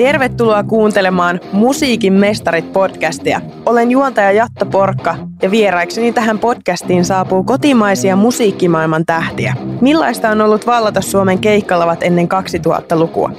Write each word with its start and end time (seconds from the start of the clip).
Tervetuloa 0.00 0.62
kuuntelemaan 0.62 1.40
Musiikin 1.52 2.12
mestarit 2.12 2.72
podcastia. 2.72 3.40
Olen 3.66 3.90
juontaja 3.90 4.32
Jatta 4.32 4.66
Porkka 4.66 5.16
ja 5.42 5.50
vieraikseni 5.50 6.12
tähän 6.12 6.38
podcastiin 6.38 7.04
saapuu 7.04 7.44
kotimaisia 7.44 8.16
musiikkimaailman 8.16 9.06
tähtiä. 9.06 9.54
Millaista 9.80 10.30
on 10.30 10.40
ollut 10.40 10.66
vallata 10.66 11.00
Suomen 11.00 11.38
keikkalavat 11.38 12.02
ennen 12.02 12.28
2000-lukua? 12.66 13.30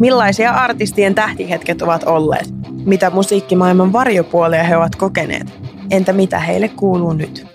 Millaisia 0.00 0.50
artistien 0.50 1.14
tähtihetket 1.14 1.82
ovat 1.82 2.04
olleet? 2.04 2.54
Mitä 2.84 3.10
musiikkimaailman 3.10 3.92
varjopuolia 3.92 4.64
he 4.64 4.76
ovat 4.76 4.96
kokeneet? 4.96 5.46
Entä 5.90 6.12
mitä 6.12 6.38
heille 6.38 6.68
kuuluu 6.68 7.12
nyt? 7.12 7.46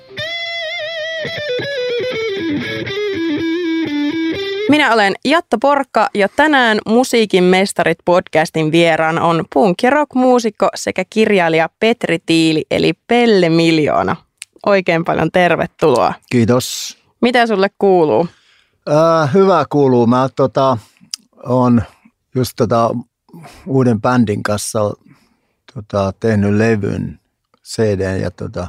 Minä 4.73 4.93
olen 4.93 5.15
Jatta 5.25 5.57
Porkka 5.61 6.09
ja 6.13 6.29
tänään 6.29 6.77
Musiikin 6.85 7.43
mestarit 7.43 7.97
podcastin 8.05 8.71
vieraan 8.71 9.19
on 9.19 9.39
punk- 9.39 9.83
ja 9.83 9.89
rock-muusikko 9.89 10.69
sekä 10.75 11.03
kirjailija 11.09 11.69
Petri 11.79 12.19
Tiili 12.25 12.65
eli 12.71 12.93
Pelle 13.07 13.49
Miljoona. 13.49 14.15
Oikein 14.65 15.05
paljon 15.05 15.31
tervetuloa. 15.31 16.13
Kiitos. 16.31 16.97
Mitä 17.21 17.47
sulle 17.47 17.69
kuuluu? 17.79 18.27
Äh, 18.89 19.33
hyvä 19.33 19.65
kuuluu. 19.69 20.07
Mä 20.07 20.29
tota, 20.35 20.77
on 21.43 21.81
just 22.35 22.53
tota, 22.55 22.89
uuden 23.67 24.01
bändin 24.01 24.43
kanssa 24.43 24.79
tota, 25.73 26.13
tehnyt 26.19 26.53
levyn 26.53 27.19
CD 27.63 28.19
ja 28.21 28.31
tota, 28.31 28.67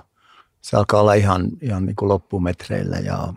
se 0.60 0.76
alkaa 0.76 1.00
olla 1.00 1.14
ihan, 1.14 1.48
ihan 1.62 1.86
niin 1.86 1.96
kuin 1.96 2.08
loppumetreillä 2.08 2.96
ja 2.96 3.28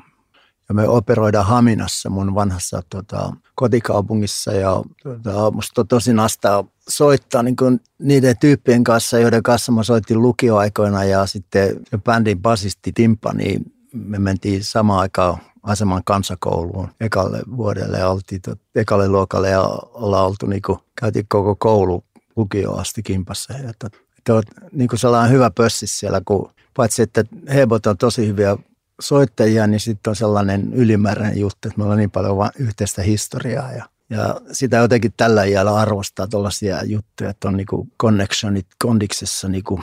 ja 0.70 0.76
me 0.76 0.88
operoidaan 0.88 1.45
Haminassa, 1.45 2.09
mun 2.09 2.35
vanhassa 2.35 2.81
tota, 2.89 3.34
kotikaupungissa. 3.55 4.52
Ja 4.53 4.84
tota, 5.03 5.51
musta 5.51 5.85
tosi 5.85 6.13
nastaa 6.13 6.63
soittaa 6.90 7.43
niin 7.43 7.55
kuin 7.55 7.79
niiden 7.99 8.37
tyyppien 8.37 8.84
kanssa, 8.84 9.20
joiden 9.20 9.43
kanssa 9.43 9.71
mä 9.71 9.84
soitin 9.84 10.21
lukioaikoina. 10.21 11.04
Ja 11.04 11.26
sitten 11.26 11.79
bändin 12.04 12.41
basisti 12.41 12.91
Timpa, 12.91 13.34
niin 13.34 13.73
me 13.93 14.20
mentiin 14.20 14.63
samaan 14.63 14.99
aikaan 14.99 15.38
aseman 15.63 16.01
kansakouluun 16.05 16.90
ekalle 16.99 17.41
vuodelle 17.57 18.05
oltiin 18.05 18.41
tot, 18.41 18.60
ekalle 18.76 19.07
luokalle 19.07 19.49
ja 19.49 19.62
ollaan 19.93 20.26
oltu 20.26 20.45
niin 20.45 20.62
kuin, 20.62 20.79
käytiin 20.99 21.26
koko 21.29 21.55
koulu 21.55 22.04
lukio 22.35 22.76
asti 22.76 23.04
kimpassa. 23.04 23.54
Ja 23.54 23.73
tot, 23.79 23.93
tot, 24.23 24.45
niin 24.71 24.88
kuin 24.88 24.99
sellainen 24.99 25.32
hyvä 25.32 25.51
pössis 25.51 25.99
siellä, 25.99 26.21
kun 26.26 26.51
paitsi 26.76 27.01
että 27.01 27.23
hebot 27.54 27.85
on 27.85 27.98
tosi 27.98 28.27
hyviä 28.27 28.57
soittajia, 29.01 29.67
niin 29.67 29.79
sitten 29.79 30.12
on 30.12 30.15
sellainen 30.15 30.73
ylimääräinen 30.73 31.40
juttu, 31.40 31.67
että 31.67 31.77
meillä 31.77 31.91
on 31.91 31.98
niin 31.98 32.12
paljon 32.12 32.37
vaan 32.37 32.51
yhteistä 32.59 33.01
historiaa 33.01 33.71
ja 33.71 33.85
ja 34.09 34.41
sitä 34.51 34.77
jotenkin 34.77 35.13
tällä 35.17 35.43
iällä 35.43 35.76
arvostaa 35.76 36.27
tuollaisia 36.27 36.84
juttuja, 36.84 37.29
että 37.29 37.48
on 37.48 37.57
niinku 37.57 37.87
connectionit 38.01 38.67
kondiksessa 38.84 39.48
niinku 39.48 39.79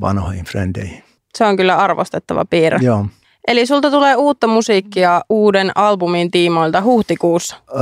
vanhoihin 0.00 0.44
frendeihin. 0.44 1.04
Se 1.38 1.44
on 1.44 1.56
kyllä 1.56 1.76
arvostettava 1.76 2.44
piirre. 2.44 2.78
Joo. 2.82 3.06
Eli 3.48 3.66
sulta 3.66 3.90
tulee 3.90 4.16
uutta 4.16 4.46
musiikkia 4.46 5.22
uuden 5.28 5.70
albumin 5.74 6.30
tiimoilta 6.30 6.82
huhtikuussa? 6.82 7.56
Öö, 7.70 7.80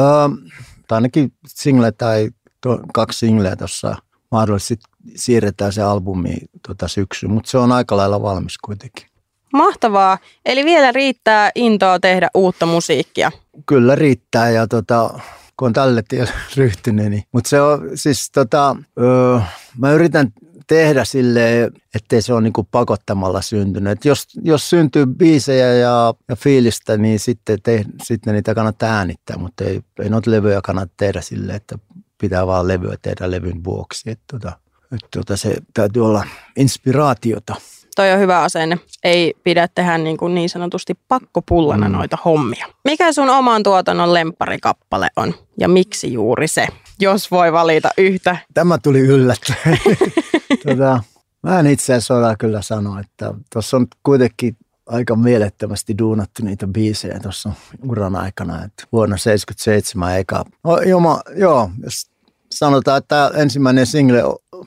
tai 0.89 0.97
ainakin 0.97 1.33
single 1.47 1.93
tai 1.93 2.31
to, 2.61 2.81
kaksi 2.95 3.19
singleä 3.19 3.57
tuossa 3.57 3.97
mahdollisesti 4.31 4.77
siirretään 5.17 5.73
se 5.73 5.83
albumi 5.83 6.37
tota 6.67 6.89
syksyyn, 6.89 7.33
mutta 7.33 7.51
se 7.51 7.59
on 7.59 7.73
aika 7.73 7.97
lailla 7.97 8.23
valmis 8.23 8.59
kuitenkin. 8.59 9.07
Mahtavaa. 9.53 10.19
Eli 10.45 10.65
vielä 10.65 10.93
riittää 10.93 11.51
intoa 11.55 12.01
tehdä 12.01 12.29
uutta 12.35 12.67
musiikkia. 12.67 13.33
Kyllä 13.67 13.95
riittää 13.95 14.51
ja 14.51 14.67
tota, 14.67 15.21
kun 15.57 15.67
on 15.67 15.73
tälle 15.73 16.03
tielle 16.09 16.33
ryhtynyt. 16.57 17.11
Niin. 17.11 17.25
Mutta 17.33 17.49
se 17.49 17.61
on 17.61 17.91
siis 17.95 18.31
tota, 18.31 18.77
öö, 19.01 19.39
mä 19.79 19.93
yritän 19.93 20.33
tehdä 20.67 21.05
sille, 21.05 21.71
ettei 21.95 22.23
se 22.23 22.33
ole 22.33 22.41
niinku 22.41 22.69
pakottamalla 22.71 23.43
syntynyt. 23.43 23.93
Et 23.93 24.05
jos, 24.05 24.27
jos 24.43 24.71
syntyy 24.71 25.07
biisejä 25.07 25.75
ja, 25.75 26.15
ja 26.29 26.37
fiilistä, 26.37 26.97
niin 26.97 27.21
sitten, 27.21 27.59
te, 27.63 27.85
sitten 28.03 28.35
niitä 28.35 28.55
kannattaa 28.55 28.97
äänittää, 28.97 29.37
mutta 29.37 29.65
ei, 29.65 29.81
ei 30.03 30.09
noita 30.09 30.31
levyjä 30.31 30.61
kannata 30.65 30.93
tehdä 30.97 31.21
sille, 31.21 31.55
että 31.55 31.79
pitää 32.21 32.47
vaan 32.47 32.69
levyä 32.69 32.97
tehdä 33.03 33.31
levyn 33.31 33.65
vuoksi. 33.65 34.11
Et 34.11 34.21
tota, 34.31 34.53
et 34.93 35.07
tota, 35.17 35.37
se 35.37 35.57
täytyy 35.75 36.05
olla 36.05 36.25
inspiraatiota 36.57 37.55
toi 37.97 38.13
on 38.13 38.19
hyvä 38.19 38.43
asenne. 38.43 38.79
Ei 39.05 39.35
pidä 39.45 39.69
tehdä 39.75 39.99
niin, 39.99 40.17
kuin 40.17 40.35
niin 40.35 40.49
sanotusti 40.49 40.95
pakkopullana 41.09 41.89
mm. 41.89 41.95
noita 41.95 42.19
hommia. 42.25 42.67
Mikä 42.85 43.13
sun 43.13 43.31
oman 43.31 43.63
tuotannon 43.63 44.15
lempparikappale 44.15 45.09
on 45.17 45.35
ja 45.61 45.69
miksi 45.69 46.13
juuri 46.13 46.49
se, 46.49 46.67
jos 47.01 47.31
voi 47.31 47.53
valita 47.53 47.91
yhtä? 47.99 48.37
Tämä 48.55 48.79
tuli 48.79 49.01
yllättäen. 49.01 49.79
tota, 50.69 51.03
mä 51.43 51.61
en 51.61 51.67
itse 51.67 51.95
asiassa 51.95 52.37
kyllä 52.39 52.63
sanoa, 52.63 53.01
että 53.01 53.35
tuossa 53.53 53.77
on 53.77 53.87
kuitenkin 54.03 54.57
aika 54.87 55.17
mielettömästi 55.17 55.99
duunattu 55.99 56.45
niitä 56.45 56.67
biisejä 56.67 57.21
tuossa 57.21 57.53
uran 57.89 58.17
aikana. 58.17 58.65
Että 58.65 58.85
vuonna 58.93 59.17
77 59.17 60.19
eka. 60.19 60.45
No, 60.65 60.81
joma, 60.81 61.21
joo, 61.37 61.71
jos 61.85 62.11
sanotaan, 62.55 62.99
että 62.99 63.31
ensimmäinen 63.35 63.87
single 63.87 64.23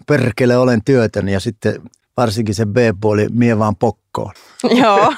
Perkele 0.07 0.57
olen 0.57 0.81
työtön 0.85 1.29
ja 1.29 1.39
sitten 1.39 1.81
varsinkin 2.17 2.55
se 2.55 2.65
B-puoli 2.65 3.27
Mie 3.31 3.59
vaan 3.59 3.75
pokkoon. 3.75 4.31
Joo. 4.81 5.13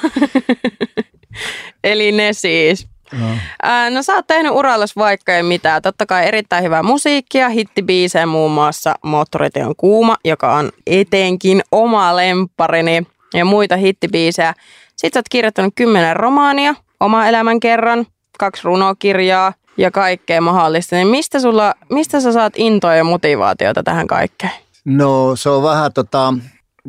Eli 1.83 2.11
ne 2.11 2.33
siis. 2.33 2.87
No. 3.11 3.27
Ää, 3.63 3.89
no 3.89 4.03
sä 4.03 4.13
oot 4.13 4.27
tehnyt 4.27 4.51
urallas 4.51 4.95
vaikka 4.95 5.35
ei 5.35 5.43
mitään. 5.43 5.81
Totta 5.81 6.05
kai 6.05 6.27
erittäin 6.27 6.63
hyvää 6.63 6.83
musiikkia, 6.83 7.49
hittibiisejä 7.49 8.25
muun 8.25 8.51
muassa 8.51 8.95
Moottorite 9.03 9.65
on 9.65 9.75
kuuma, 9.77 10.17
joka 10.25 10.55
on 10.55 10.71
etenkin 10.87 11.61
oma 11.71 12.15
lempparini 12.15 13.07
ja 13.33 13.45
muita 13.45 13.75
hittibiisejä. 13.75 14.53
Sitten 14.95 15.11
sä 15.13 15.19
oot 15.19 15.29
kirjoittanut 15.29 15.73
kymmenen 15.75 16.15
romaania, 16.15 16.75
oma 16.99 17.27
elämän 17.27 17.59
kerran, 17.59 18.05
kaksi 18.39 18.61
runokirjaa 18.63 19.53
ja 19.77 19.91
kaikkea 19.91 20.41
mahdollista. 20.41 20.95
Niin 20.95 21.07
mistä, 21.07 21.39
sulla, 21.39 21.73
mistä 21.89 22.19
sä 22.19 22.33
saat 22.33 22.53
intoa 22.55 22.95
ja 22.95 23.03
motivaatiota 23.03 23.83
tähän 23.83 24.07
kaikkeen? 24.07 24.51
No 24.85 25.35
se 25.35 25.49
on 25.49 25.63
vähän 25.63 25.93
tota, 25.93 26.33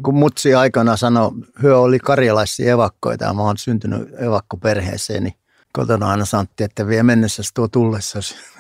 kun 0.03 0.15
mutsi 0.15 0.55
aikana 0.55 0.97
sanoi, 0.97 1.31
hyö 1.63 1.79
oli 1.79 1.99
karjalaisia 1.99 2.73
evakkoita 2.73 3.25
ja 3.25 3.35
mä 3.35 3.43
oon 3.43 3.59
syntynyt 3.59 4.09
evakkoperheeseen, 4.19 5.23
niin 5.23 5.35
kotona 5.73 6.11
aina 6.11 6.25
sanottiin, 6.25 6.65
että 6.65 6.87
vie 6.87 7.03
mennessä 7.03 7.43
tuo 7.55 7.69
tullessa. 7.69 8.19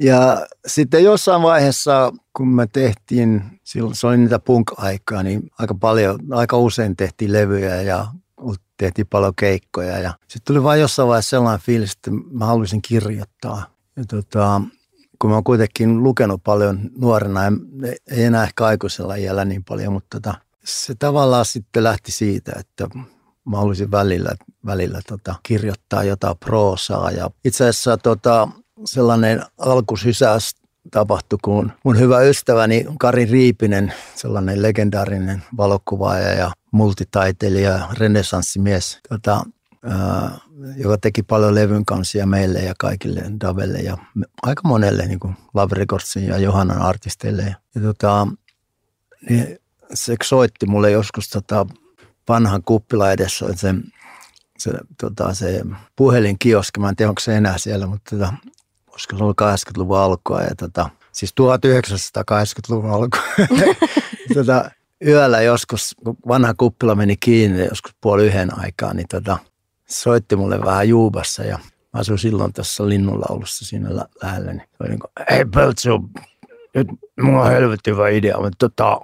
Ja 0.00 0.46
sitten 0.66 1.04
jossain 1.04 1.42
vaiheessa, 1.42 2.12
kun 2.32 2.48
me 2.48 2.66
tehtiin, 2.66 3.42
silloin 3.64 3.94
se 3.94 4.06
oli 4.06 4.16
niitä 4.16 4.38
punk-aikaa, 4.38 5.22
niin 5.22 5.50
aika 5.58 5.74
paljon, 5.74 6.18
aika 6.30 6.56
usein 6.56 6.96
tehtiin 6.96 7.32
levyjä 7.32 7.82
ja 7.82 8.06
tehtiin 8.78 9.06
paljon 9.06 9.34
keikkoja. 9.34 9.98
Ja 9.98 10.14
sitten 10.20 10.54
tuli 10.54 10.62
vain 10.62 10.80
jossain 10.80 11.08
vaiheessa 11.08 11.30
sellainen 11.30 11.66
fiilis, 11.66 11.92
että 11.92 12.10
mä 12.10 12.46
haluaisin 12.46 12.82
kirjoittaa. 12.82 13.66
Ja 13.96 14.04
tota, 14.04 14.60
kun 15.18 15.30
mä 15.30 15.36
oon 15.36 15.44
kuitenkin 15.44 16.02
lukenut 16.02 16.42
paljon 16.44 16.80
nuorena, 16.98 17.40
ei 18.10 18.24
enää 18.24 18.44
ehkä 18.44 18.66
aikuisella 18.66 19.14
iällä 19.14 19.44
niin 19.44 19.64
paljon, 19.64 19.92
mutta 19.92 20.20
tota, 20.20 20.38
se 20.68 20.94
tavallaan 20.94 21.44
sitten 21.44 21.84
lähti 21.84 22.12
siitä, 22.12 22.52
että 22.58 22.88
mä 23.44 23.56
haluaisin 23.56 23.90
välillä, 23.90 24.30
välillä 24.66 25.00
tota, 25.08 25.34
kirjoittaa 25.42 26.04
jotain 26.04 26.36
proosaa. 26.38 27.10
Ja 27.10 27.30
itse 27.44 27.64
asiassa 27.64 27.96
tota, 27.96 28.48
sellainen 28.84 29.42
alkusysäys 29.58 30.54
tapahtui, 30.90 31.38
kun 31.44 31.72
mun 31.84 31.98
hyvä 31.98 32.20
ystäväni 32.20 32.86
Kari 32.98 33.24
Riipinen, 33.24 33.92
sellainen 34.14 34.62
legendaarinen 34.62 35.42
valokuvaaja 35.56 36.32
ja 36.32 36.52
multitaiteilija, 36.70 37.88
renesanssimies, 37.98 38.98
tota, 39.08 39.44
ää, 39.84 40.38
joka 40.76 40.98
teki 40.98 41.22
paljon 41.22 41.54
levyn 41.54 41.84
kansia 41.84 42.26
meille 42.26 42.58
ja 42.58 42.74
kaikille 42.78 43.22
Davelle 43.40 43.78
ja 43.78 43.98
aika 44.42 44.68
monelle 44.68 45.06
niin 45.06 45.20
kuin 45.20 45.36
Love 45.54 45.74
Recordsin 45.74 46.26
ja 46.26 46.38
Johannan 46.38 46.82
artisteille. 46.82 47.56
Ja, 47.74 47.80
tota, 47.82 48.26
niin 49.30 49.58
se 49.94 50.16
soitti 50.24 50.66
mulle 50.66 50.90
joskus 50.90 51.28
tota 51.28 51.66
vanhan 52.28 52.62
kuppila 52.62 53.12
edessä, 53.12 53.46
se, 53.54 53.74
se, 54.58 54.72
tota, 55.00 55.34
se 55.34 55.62
puhelinkioski, 55.96 56.80
mä 56.80 56.88
en 56.88 56.96
tiedä 56.96 57.08
onko 57.08 57.20
se 57.20 57.36
enää 57.36 57.58
siellä, 57.58 57.86
mutta 57.86 58.16
tota, 58.16 58.32
olisiko 58.90 59.16
se 59.16 59.22
ollut 59.22 59.40
80-luvun 59.40 59.98
alkua 59.98 60.42
ja 60.42 60.54
tota, 60.58 60.90
siis 61.12 61.34
1980-luvun 61.40 62.90
alkua. 62.90 63.22
tota, 64.34 64.70
yöllä 65.06 65.40
joskus, 65.42 65.94
kun 66.04 66.16
vanha 66.28 66.54
kuppila 66.54 66.94
meni 66.94 67.16
kiinni 67.16 67.64
joskus 67.64 67.94
puoli 68.00 68.26
yhden 68.26 68.58
aikaa, 68.58 68.94
niin 68.94 69.08
tota, 69.08 69.38
soitti 69.88 70.36
mulle 70.36 70.60
vähän 70.60 70.88
juubassa 70.88 71.44
ja 71.44 71.58
mä 71.92 72.00
asuin 72.00 72.18
silloin 72.18 72.52
tässä 72.52 72.88
linnunlaulussa 72.88 73.64
siinä 73.64 73.96
lä- 73.96 74.08
lähellä. 74.22 74.52
Niin 74.52 74.68
oli 74.80 74.88
niin 74.88 74.98
kuin, 74.98 75.10
hei 75.30 75.44
Peltsu, 75.44 76.10
nyt 76.74 76.88
mulla 77.20 77.42
on 77.42 77.50
helvetin 77.50 77.94
hyvä 77.94 78.08
idea, 78.08 78.40
mutta 78.40 78.68
tota, 78.68 79.00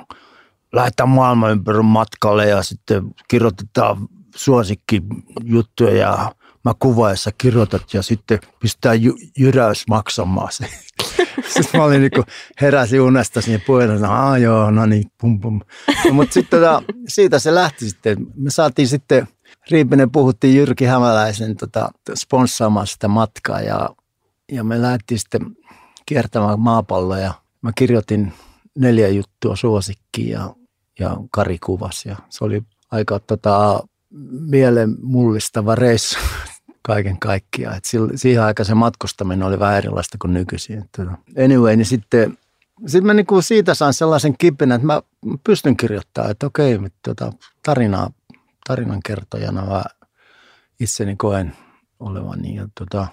lähdetään 0.75 1.09
maailman 1.09 1.51
ympäri 1.51 1.83
matkalle 1.83 2.49
ja 2.49 2.63
sitten 2.63 3.15
kirjoitetaan 3.29 4.09
suosikkijuttuja 4.37 5.97
ja 5.97 6.35
mä 6.65 6.73
kuvaessa 6.79 7.31
kirjoitat 7.39 7.95
ja 7.95 8.03
sitten 8.03 8.39
pistää 8.61 8.95
jy- 8.95 9.31
jyräys 9.39 9.85
maksamaan 9.89 10.53
se. 10.53 10.67
sitten 11.55 11.81
mä 11.81 11.85
olin 11.85 12.01
niin 12.01 12.11
kuin, 12.15 12.27
heräsin 12.61 13.01
unesta 13.01 13.41
sinne 13.41 13.59
puheelle, 13.67 13.95
että 13.95 14.39
joo, 14.39 14.71
no 14.71 14.87
niin, 14.87 15.05
pum 15.21 15.41
pum. 15.41 15.61
No, 16.05 16.13
mutta 16.13 16.35
sitten 16.35 16.61
tota, 16.61 16.83
siitä 17.09 17.39
se 17.39 17.55
lähti 17.55 17.89
sitten. 17.89 18.27
Me 18.35 18.51
saatiin 18.51 18.89
sitten, 18.89 19.29
Riipinen 19.71 20.11
puhuttiin 20.11 20.57
Jyrki 20.57 20.85
Hämäläisen 20.85 21.57
tota, 21.57 21.89
sponssaamaan 22.15 22.87
sitä 22.87 23.09
matkaa 23.09 23.61
ja, 23.61 23.91
ja 24.53 24.65
me 24.65 24.83
lähdettiin 24.83 25.19
sitten 25.19 25.57
kiertämään 26.07 26.61
maapalloa 26.61 27.19
ja 27.19 27.35
mä 27.63 27.73
kirjoitin 27.75 28.33
neljä 28.79 29.09
juttua 29.09 29.57
suosikkiin 29.57 30.29
ja, 30.29 30.55
ja 30.99 31.17
Kari 31.31 31.59
kuvasi 31.59 32.09
ja 32.09 32.17
se 32.29 32.45
oli 32.45 32.63
aika 32.91 33.21
tota, 33.21 33.81
mielen 34.31 34.97
mullistava 35.03 35.75
reissu 35.75 36.19
kaiken 36.83 37.19
kaikkiaan. 37.19 37.77
Et 37.77 37.85
siihen 38.15 38.43
aikaan 38.43 38.67
se 38.67 38.75
matkustaminen 38.75 39.47
oli 39.47 39.59
vähän 39.59 39.79
erilaista 39.79 40.19
kuin 40.19 40.35
nykyisin. 40.35 40.85
Tota, 40.97 41.13
anyway, 41.45 41.77
niin 41.77 41.87
sitten 41.87 42.39
sitten 42.87 43.07
mä 43.07 43.15
niinku 43.15 43.43
siitä 43.43 43.75
saan 43.75 43.95
sellaisen 43.95 44.39
kipinä, 44.39 44.75
että 44.75 44.87
mä 44.87 45.03
pystyn 45.45 45.77
kirjoittamaan, 45.77 46.31
että 46.31 46.47
okei, 46.47 46.79
tota, 47.03 47.33
tarinaa, 47.63 48.11
tarinan 48.67 49.01
kertojana 49.05 49.67
mä 49.67 49.85
itseni 50.81 51.17
koen 51.17 51.57
olevani. 52.01 52.55
Ja 52.55 52.69
tota, 52.79 53.07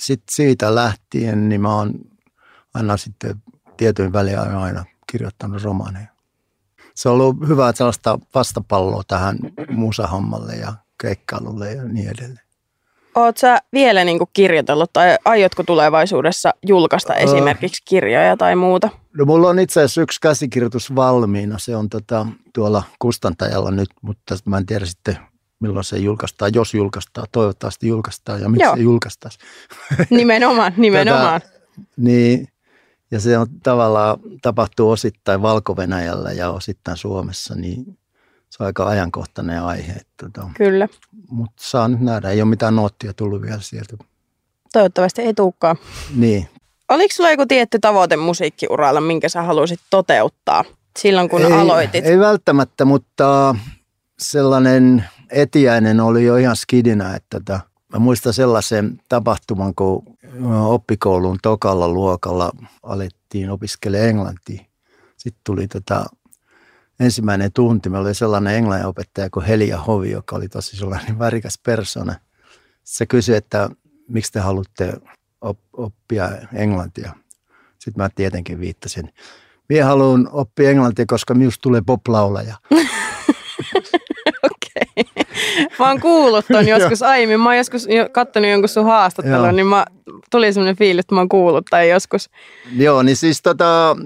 sitten 0.00 0.34
siitä 0.34 0.74
lähtien, 0.74 1.48
niin 1.48 1.60
mä 1.60 1.74
oon 1.74 1.94
aina 2.74 2.96
sitten 2.96 3.42
tietyin 3.76 4.12
väliin 4.12 4.38
aina 4.38 4.84
kirjoittanut 5.12 5.62
romaaneja. 5.62 6.17
Se 6.98 7.08
on 7.08 7.14
ollut 7.14 7.36
hyvä 7.48 7.72
sellaista 7.74 8.18
vastapalloa 8.34 9.02
tähän 9.08 9.38
musahommalle 9.70 10.54
ja 10.54 10.72
keikkailulle 11.00 11.72
ja 11.72 11.84
niin 11.84 12.08
edelleen. 12.08 12.40
Oot 13.14 13.36
sä 13.36 13.58
vielä 13.72 14.04
niin 14.04 14.18
kuin 14.18 14.30
kirjoitellut 14.32 14.92
tai 14.92 15.16
aiotko 15.24 15.62
tulevaisuudessa 15.62 16.54
julkaista 16.66 17.12
öö. 17.12 17.18
esimerkiksi 17.18 17.82
kirjoja 17.84 18.36
tai 18.36 18.56
muuta? 18.56 18.88
No 19.18 19.24
mulla 19.24 19.48
on 19.48 19.58
itse 19.58 19.80
asiassa 19.80 20.02
yksi 20.02 20.20
käsikirjoitus 20.20 20.94
valmiina. 20.94 21.58
Se 21.58 21.76
on 21.76 21.88
tota, 21.88 22.26
tuolla 22.54 22.82
kustantajalla 22.98 23.70
nyt, 23.70 23.88
mutta 24.02 24.36
mä 24.44 24.58
en 24.58 24.66
tiedä 24.66 24.86
sitten 24.86 25.18
milloin 25.60 25.84
se 25.84 25.98
julkaistaan, 25.98 26.54
jos 26.54 26.74
julkaistaan, 26.74 27.26
toivottavasti 27.32 27.88
julkaistaan 27.88 28.40
ja 28.40 28.48
miksi 28.48 28.64
Joo. 28.64 28.76
se 28.76 28.82
julkaistaan. 28.82 29.32
Nimenomaan, 30.10 30.72
nimenomaan. 30.86 31.40
Tätä, 31.40 31.52
niin, 31.96 32.48
ja 33.10 33.20
se 33.20 33.38
on 33.38 33.46
tavallaan 33.62 34.18
tapahtuu 34.42 34.90
osittain 34.90 35.42
valko 35.42 35.76
ja 36.36 36.50
osittain 36.50 36.96
Suomessa, 36.96 37.54
niin 37.54 37.98
se 38.50 38.62
on 38.62 38.66
aika 38.66 38.86
ajankohtainen 38.86 39.62
aihe. 39.62 39.94
Tota, 40.22 40.50
Kyllä. 40.56 40.88
Mutta 41.30 41.62
saa 41.66 41.88
nyt 41.88 42.00
nähdä, 42.00 42.30
ei 42.30 42.42
ole 42.42 42.48
mitään 42.48 42.76
noottia 42.76 43.14
tullut 43.14 43.42
vielä 43.42 43.60
sieltä. 43.60 43.96
Toivottavasti 44.72 45.22
ei 45.22 45.34
tulekaan. 45.34 45.76
Niin. 46.16 46.48
Oliko 46.88 47.14
sulla 47.14 47.30
joku 47.30 47.46
tietty 47.46 47.78
tavoite 47.78 48.16
musiikkiuralla, 48.16 49.00
minkä 49.00 49.28
sä 49.28 49.42
halusit 49.42 49.80
toteuttaa 49.90 50.64
silloin, 50.98 51.28
kun 51.28 51.42
ei, 51.42 51.52
aloitit? 51.52 52.06
Ei 52.06 52.18
välttämättä, 52.18 52.84
mutta 52.84 53.54
sellainen 54.18 55.04
etiäinen 55.30 56.00
oli 56.00 56.24
jo 56.24 56.36
ihan 56.36 56.56
skidinä, 56.56 57.14
että 57.14 57.40
tota, 57.40 57.60
Mä 57.92 57.98
muistan 57.98 58.32
sellaisen 58.32 59.00
tapahtuman, 59.08 59.74
kun 59.74 60.02
oppikoulun 60.66 61.38
tokalla 61.42 61.88
luokalla 61.88 62.52
alettiin 62.82 63.50
opiskelemaan 63.50 64.08
englantia. 64.08 64.64
Sitten 65.16 65.40
tuli 65.44 65.68
tota, 65.68 66.06
ensimmäinen 67.00 67.52
tunti. 67.52 67.88
Meillä 67.88 68.06
oli 68.06 68.14
sellainen 68.14 68.54
englanninopettaja 68.54 69.30
kuin 69.30 69.46
Helia 69.46 69.78
Hovi, 69.78 70.10
joka 70.10 70.36
oli 70.36 70.48
tosi 70.48 70.76
sellainen 70.76 71.18
värikäs 71.24 71.58
persona. 71.62 72.14
Se 72.84 73.06
kysyi, 73.06 73.36
että 73.36 73.70
miksi 74.08 74.32
te 74.32 74.40
haluatte 74.40 74.92
oppia 75.72 76.30
englantia. 76.52 77.12
Sitten 77.78 78.04
mä 78.04 78.08
tietenkin 78.14 78.60
viittasin. 78.60 79.12
Minä 79.68 79.84
haluan 79.84 80.28
oppia 80.32 80.70
englantia, 80.70 81.04
koska 81.08 81.34
minusta 81.34 81.62
tulee 81.62 81.82
poplaulaja. 81.86 82.56
Mä 85.78 85.88
oon 85.88 86.00
kuullut 86.00 86.44
ton 86.52 86.68
joskus 86.68 87.02
aiemmin. 87.02 87.40
Mä 87.40 87.48
oon 87.48 87.56
joskus 87.56 87.86
kattonut 88.12 88.50
jonkun 88.50 88.68
sun 88.68 88.84
haastattelun, 88.84 89.56
niin 89.56 89.66
mä 89.66 89.86
tuli 90.30 90.52
semmoinen 90.52 90.76
fiilis, 90.76 91.00
että 91.00 91.14
mä 91.14 91.20
oon 91.20 91.28
kuullut 91.28 91.66
tai 91.70 91.90
joskus. 91.90 92.30
Joo, 92.76 93.02
niin 93.02 93.16
siis 93.16 93.42
tota, 93.42 93.96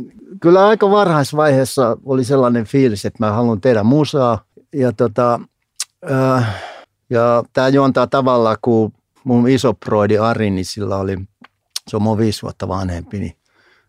kyllä 0.40 0.66
aika 0.66 0.90
varhaisvaiheessa 0.90 1.96
oli 2.04 2.24
sellainen 2.24 2.64
fiilis, 2.64 3.04
että 3.04 3.26
mä 3.26 3.32
haluan 3.32 3.60
tehdä 3.60 3.82
musaa. 3.82 4.44
Ja, 4.74 4.92
tota, 4.92 5.40
äh, 6.10 6.62
ja 7.10 7.44
tämä 7.52 7.68
juontaa 7.68 8.06
tavallaan, 8.06 8.56
kun 8.62 8.92
mun 9.24 9.48
isoproidi 9.48 10.18
Ari, 10.18 10.50
niin 10.50 10.64
sillä 10.64 10.96
oli, 10.96 11.18
se 11.88 11.96
on 11.96 12.02
mun 12.02 12.18
viisi 12.18 12.42
vuotta 12.42 12.68
vanhempi, 12.68 13.18
niin 13.18 13.36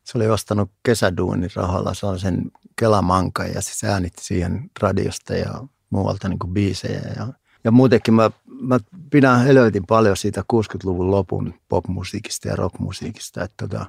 se 0.03 0.17
oli 0.17 0.29
ostanut 0.29 0.71
kesäduunin 0.83 1.49
rahalla 1.55 1.93
sellaisen 1.93 2.51
kelamankan 2.75 3.47
ja 3.53 3.61
se 3.61 3.87
äänitti 3.87 4.23
siihen 4.23 4.69
radiosta 4.79 5.33
ja 5.33 5.53
muualta 5.93 6.29
niin 6.29 6.39
kuin 6.39 6.53
biisejä. 6.53 7.01
Ja, 7.17 7.27
ja 7.63 7.71
muutenkin 7.71 8.13
mä, 8.13 8.31
mä 8.61 8.79
pidän 9.09 9.43
helvetin 9.43 9.85
paljon 9.85 10.17
siitä 10.17 10.43
60-luvun 10.53 11.11
lopun 11.11 11.53
popmusiikista 11.69 12.47
ja 12.47 12.55
rockmusiikista. 12.55 13.43
Että 13.43 13.67
tota, 13.67 13.85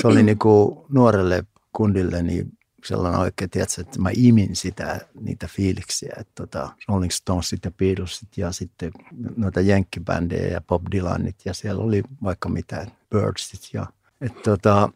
se 0.00 0.06
oli 0.06 0.22
niin 0.22 0.38
kuin 0.38 0.78
nuorelle 0.88 1.44
kundille 1.72 2.22
niin 2.22 2.52
sellainen 2.84 3.20
oikein, 3.20 3.50
tiedätkö, 3.50 3.80
että 3.80 4.00
mä 4.00 4.10
imin 4.16 4.56
sitä, 4.56 5.00
niitä 5.20 5.48
fiiliksiä, 5.50 6.14
että 6.20 6.32
tota, 6.34 6.70
Rolling 6.88 7.12
Stonesit 7.12 7.64
ja 7.64 7.70
Beatlesit 7.70 8.28
ja 8.36 8.52
sitten 8.52 8.92
noita 9.36 9.60
jenkkibändejä 9.60 10.48
ja 10.48 10.60
Bob 10.60 10.82
Dylanit 10.92 11.36
ja 11.44 11.54
siellä 11.54 11.84
oli 11.84 12.02
vaikka 12.22 12.48
mitä, 12.48 12.86
Birdsit 13.10 13.70
ja 13.72 13.86
että 14.20 14.40
tota, 14.42 14.92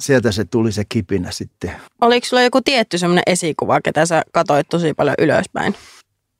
sieltä 0.00 0.32
se 0.32 0.44
tuli 0.44 0.72
se 0.72 0.84
kipinä 0.88 1.30
sitten. 1.30 1.72
Oliko 2.00 2.26
sulla 2.26 2.42
joku 2.42 2.60
tietty 2.60 2.98
semmoinen 2.98 3.22
esikuva, 3.26 3.80
ketä 3.80 4.06
sä 4.06 4.22
katsoit 4.32 4.68
tosi 4.68 4.94
paljon 4.94 5.16
ylöspäin? 5.18 5.74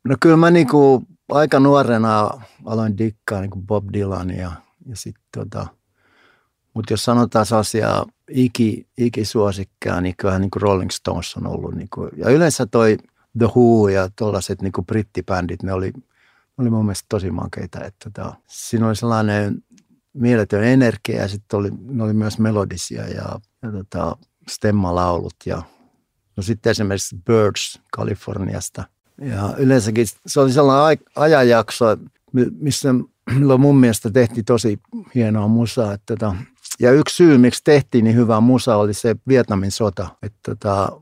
No 0.04 0.16
kyllä 0.20 0.36
mä 0.36 0.50
niinku 0.50 1.02
aika 1.28 1.60
nuorena 1.60 2.30
aloin 2.64 2.98
dikkaa 2.98 3.40
niinku 3.40 3.62
Bob 3.66 3.84
Dylan 3.92 4.30
ja, 4.30 4.52
ja 4.86 4.96
sitten 4.96 5.24
tota, 5.34 5.66
mutta 6.74 6.92
jos 6.92 7.04
sanotaan 7.04 7.46
sellaisia 7.46 8.04
iki, 8.30 8.86
ikisuosikkeja, 8.98 10.00
niin 10.00 10.14
kyllähän 10.16 10.40
niin 10.40 10.50
kuin 10.50 10.62
Rolling 10.62 10.90
Stones 10.90 11.36
on 11.36 11.46
ollut. 11.46 11.74
Niin 11.74 11.88
kuin, 11.94 12.10
ja 12.16 12.30
yleensä 12.30 12.66
toi 12.66 12.96
The 13.38 13.46
Who 13.46 13.88
ja 13.88 14.08
tuollaiset 14.16 14.62
niin 14.62 14.72
brittibändit, 14.86 15.62
ne 15.62 15.72
oli, 15.72 15.92
oli 16.58 16.70
mun 16.70 16.84
mielestä 16.84 17.06
tosi 17.08 17.30
makeita. 17.30 17.84
Että 17.84 18.10
tota, 18.10 18.34
siinä 18.46 18.86
oli 18.86 18.96
sellainen 18.96 19.64
mieletön 20.14 20.64
energia 20.64 21.22
ja 21.22 21.28
sitten 21.28 21.58
oli, 21.58 21.70
ne 21.82 22.02
oli 22.04 22.12
myös 22.12 22.38
melodisia 22.38 23.08
ja, 23.08 23.40
ja 23.62 23.72
tota, 23.72 24.16
stemmalaulut 24.48 25.34
ja 25.46 25.62
no 26.36 26.42
sitten 26.42 26.70
esimerkiksi 26.70 27.16
Birds 27.26 27.80
Kaliforniasta. 27.92 28.84
Ja 29.20 29.54
yleensäkin 29.58 30.06
se 30.26 30.40
oli 30.40 30.52
sellainen 30.52 31.06
ajanjakso, 31.16 31.84
missä 32.58 32.94
milloin 33.34 33.60
mun 33.60 33.76
mielestä 33.76 34.10
tehtiin 34.10 34.44
tosi 34.44 34.80
hienoa 35.14 35.48
musaa. 35.48 35.92
Että 35.92 36.16
tota, 36.16 36.36
ja 36.80 36.92
yksi 36.92 37.16
syy, 37.16 37.38
miksi 37.38 37.64
tehtiin 37.64 38.04
niin 38.04 38.16
hyvää 38.16 38.40
musa, 38.40 38.76
oli 38.76 38.94
se 38.94 39.16
Vietnamin 39.28 39.70
sota. 39.70 40.08
Että 40.22 40.38
tota, 40.42 41.00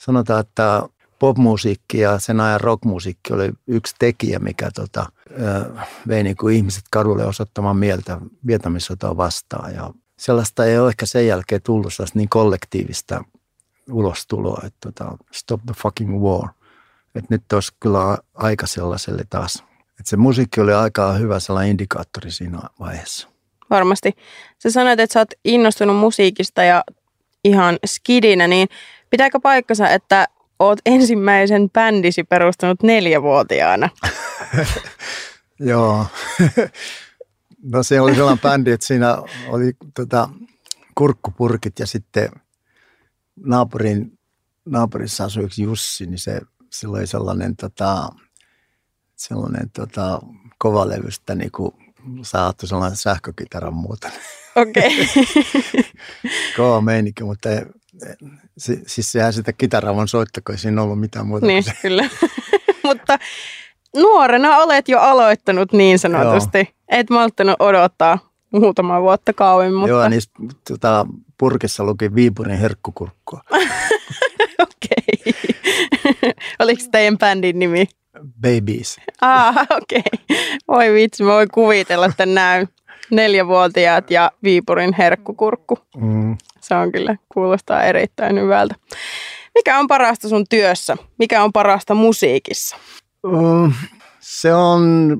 sanotaan, 0.00 0.40
että 0.40 0.88
popmusiikki 1.18 1.98
ja 1.98 2.18
sen 2.18 2.40
ajan 2.40 2.60
rockmusiikki 2.60 3.32
oli 3.32 3.52
yksi 3.66 3.94
tekijä, 3.98 4.38
mikä 4.38 4.70
tota, 4.74 5.06
vei 6.08 6.22
niin 6.22 6.36
kuin 6.36 6.56
ihmiset 6.56 6.84
kadulle 6.90 7.24
osoittamaan 7.24 7.76
mieltä 7.76 8.18
Vietnamin 8.46 8.80
sotaa 8.80 9.16
vastaan. 9.16 9.74
Ja 9.74 9.90
sellaista 10.18 10.64
ei 10.64 10.78
ole 10.78 10.88
ehkä 10.88 11.06
sen 11.06 11.26
jälkeen 11.26 11.62
tullut 11.62 11.92
niin 12.14 12.28
kollektiivista 12.28 13.24
ulostuloa, 13.90 14.62
että 14.66 14.92
tota, 14.92 15.16
stop 15.32 15.60
the 15.66 15.74
fucking 15.82 16.22
war. 16.22 16.48
Että 17.14 17.34
nyt 17.34 17.52
olisi 17.52 17.72
kyllä 17.80 18.18
aika 18.34 18.66
sellaiselle 18.66 19.22
taas. 19.30 19.64
Että 19.88 20.10
se 20.10 20.16
musiikki 20.16 20.60
oli 20.60 20.72
aika 20.72 21.12
hyvä 21.12 21.40
sellainen 21.40 21.70
indikaattori 21.70 22.30
siinä 22.30 22.60
vaiheessa. 22.80 23.28
Varmasti. 23.70 24.12
Sä 24.62 24.70
sanoit, 24.70 25.00
että 25.00 25.14
sä 25.14 25.20
oot 25.20 25.30
innostunut 25.44 25.96
musiikista 25.96 26.62
ja 26.62 26.84
ihan 27.44 27.78
skidinä, 27.86 28.46
niin 28.46 28.68
pitääkö 29.10 29.40
paikkansa, 29.40 29.88
että 29.88 30.28
oot 30.58 30.78
ensimmäisen 30.86 31.70
bändisi 31.70 32.24
perustanut 32.24 32.82
neljävuotiaana? 32.82 33.88
Joo. 35.60 36.06
no 37.72 37.82
se 37.82 38.00
oli 38.00 38.14
sellainen 38.14 38.42
bändi, 38.42 38.70
että 38.70 38.86
siinä 38.86 39.18
oli 39.48 39.72
tota, 39.94 40.28
kurkkupurkit 40.94 41.78
ja 41.78 41.86
sitten 41.86 42.28
naapurin, 43.44 44.18
naapurissa 44.64 45.24
asui 45.24 45.44
yksi 45.44 45.62
Jussi, 45.62 46.06
niin 46.06 46.18
se, 46.18 46.40
se 46.70 46.88
oli 46.88 47.06
sellainen, 47.06 47.56
tota, 47.56 48.08
sellainen 49.16 49.70
tota, 49.70 50.20
kovalevystä 50.58 51.34
niin 51.34 51.52
kuin 51.52 51.72
saattu 52.22 52.66
sellainen 52.66 52.96
sähkökitaran 52.96 53.74
muuta. 53.74 54.10
Okei. 54.56 55.02
Okay. 55.02 55.82
Kova 56.56 56.80
meininki, 56.80 57.24
mutta 57.24 57.50
ei, 57.50 57.62
siis 58.86 59.12
sehän 59.12 59.32
sitä 59.32 59.52
kitaraa 59.52 59.96
vaan 59.96 60.08
soittako, 60.08 60.52
ei 60.52 60.58
siinä 60.58 60.82
ollut 60.82 61.00
mitään 61.00 61.26
muuta. 61.26 61.46
Niin, 61.46 61.64
kyllä. 61.82 62.08
mutta 62.88 63.18
nuorena 63.96 64.56
olet 64.56 64.88
jo 64.88 65.00
aloittanut 65.00 65.72
niin 65.72 65.98
sanotusti. 65.98 66.58
Joo. 66.58 66.66
Et 66.88 67.10
malttanut 67.10 67.56
odottaa 67.58 68.18
muutama 68.50 69.02
vuotta 69.02 69.32
kauemmin. 69.32 69.78
Mutta... 69.78 69.90
Joo, 69.90 70.08
niin 70.08 70.20
tota, 70.68 71.06
purkissa 71.38 71.84
luki 71.84 72.14
Viipurin 72.14 72.58
herkkukurkkua. 72.58 73.40
Okei. 74.66 75.34
Oliko 76.58 76.82
se 76.82 76.90
teidän 76.90 77.18
bändin 77.18 77.58
nimi? 77.58 77.86
Babies. 78.40 78.96
Ah, 79.20 79.56
okei. 79.70 79.98
Okay. 79.98 80.38
Voi 80.68 80.92
vitsi, 80.92 81.22
mä 81.22 81.32
voin 81.32 81.48
kuvitella, 81.54 82.06
että 82.06 82.26
näin 82.26 82.68
neljävuotiaat 83.10 84.10
ja 84.10 84.30
Viipurin 84.42 84.94
herkkukurkku. 84.98 85.78
Mm. 85.96 86.36
Se 86.60 86.74
on 86.74 86.92
kyllä, 86.92 87.16
kuulostaa 87.34 87.82
erittäin 87.82 88.40
hyvältä. 88.40 88.74
Mikä 89.54 89.78
on 89.78 89.86
parasta 89.86 90.28
sun 90.28 90.44
työssä? 90.50 90.96
Mikä 91.18 91.44
on 91.44 91.52
parasta 91.52 91.94
musiikissa? 91.94 92.76
Uh, 93.26 93.72
se 94.20 94.54
on 94.54 95.16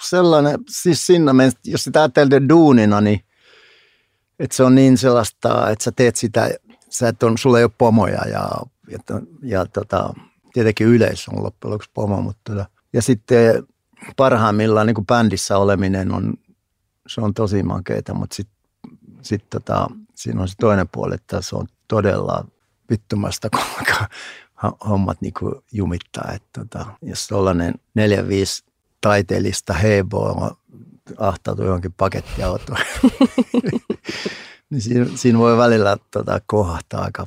sellainen, 0.00 0.58
siis 0.68 1.06
sinne, 1.06 1.32
jos 1.64 1.84
sitä 1.84 2.00
ajattelee 2.00 2.48
duunina, 2.48 3.00
niin 3.00 3.20
että 4.38 4.56
se 4.56 4.62
on 4.62 4.74
niin 4.74 4.98
sellaista, 4.98 5.70
että 5.70 5.84
sä 5.84 5.92
teet 5.92 6.16
sitä, 6.16 6.50
sä 6.90 7.08
et 7.08 7.22
on, 7.22 7.38
sulla 7.38 7.58
ei 7.58 7.64
ole 7.64 7.72
pomoja 7.78 8.28
ja, 8.28 8.50
ja, 8.88 8.98
ja 9.42 9.66
tota, 9.66 10.14
tietenkin 10.52 10.86
yleisö 10.86 11.30
on 11.30 11.44
loppujen 11.44 11.72
lopuksi 11.72 11.90
pomo, 11.94 12.20
mutta 12.20 12.52
tota, 12.52 12.66
ja 12.92 13.02
sitten 13.02 13.66
parhaimmillaan 14.16 14.86
niin 14.86 14.94
kuin 14.94 15.06
bändissä 15.06 15.58
oleminen 15.58 16.12
on, 16.12 16.34
se 17.14 17.20
on 17.20 17.34
tosi 17.34 17.62
makeeta, 17.62 18.14
mutta 18.14 18.36
sitten 18.36 18.60
sit 19.22 19.50
tota, 19.50 19.86
siinä 20.14 20.42
on 20.42 20.48
se 20.48 20.54
toinen 20.60 20.88
puoli, 20.88 21.14
että 21.14 21.40
se 21.40 21.56
on 21.56 21.66
todella 21.88 22.44
vittumasta, 22.90 23.48
kun 23.50 23.60
hommat 24.88 25.20
niin 25.20 25.34
kuin 25.38 25.54
jumittaa. 25.72 26.32
Että 26.34 26.60
tota, 26.60 26.86
jos 27.02 27.26
sellainen 27.26 27.74
neljä, 27.94 28.28
viisi 28.28 28.64
taiteellista 29.00 29.72
heboa 29.72 30.56
ahtautuu 31.18 31.64
johonkin 31.64 31.92
pakettiautoon, 31.92 32.78
niin 34.70 34.82
siinä, 34.82 35.06
siinä, 35.14 35.38
voi 35.38 35.56
välillä 35.56 35.96
tota, 36.10 36.40
kohahtaa 36.46 37.02
aika. 37.04 37.26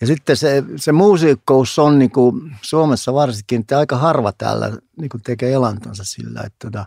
Ja 0.00 0.06
sitten 0.06 0.36
se, 0.36 0.64
se 0.76 0.92
muusikkous 0.92 1.78
on 1.78 1.98
niin 1.98 2.10
kuin 2.10 2.56
Suomessa 2.62 3.14
varsinkin, 3.14 3.60
että 3.60 3.78
aika 3.78 3.96
harva 3.96 4.32
täällä 4.32 4.72
niin 4.96 5.08
kuin 5.08 5.22
tekee 5.22 5.52
elantonsa 5.52 6.04
sillä, 6.04 6.40
että, 6.40 6.56
tota, 6.70 6.86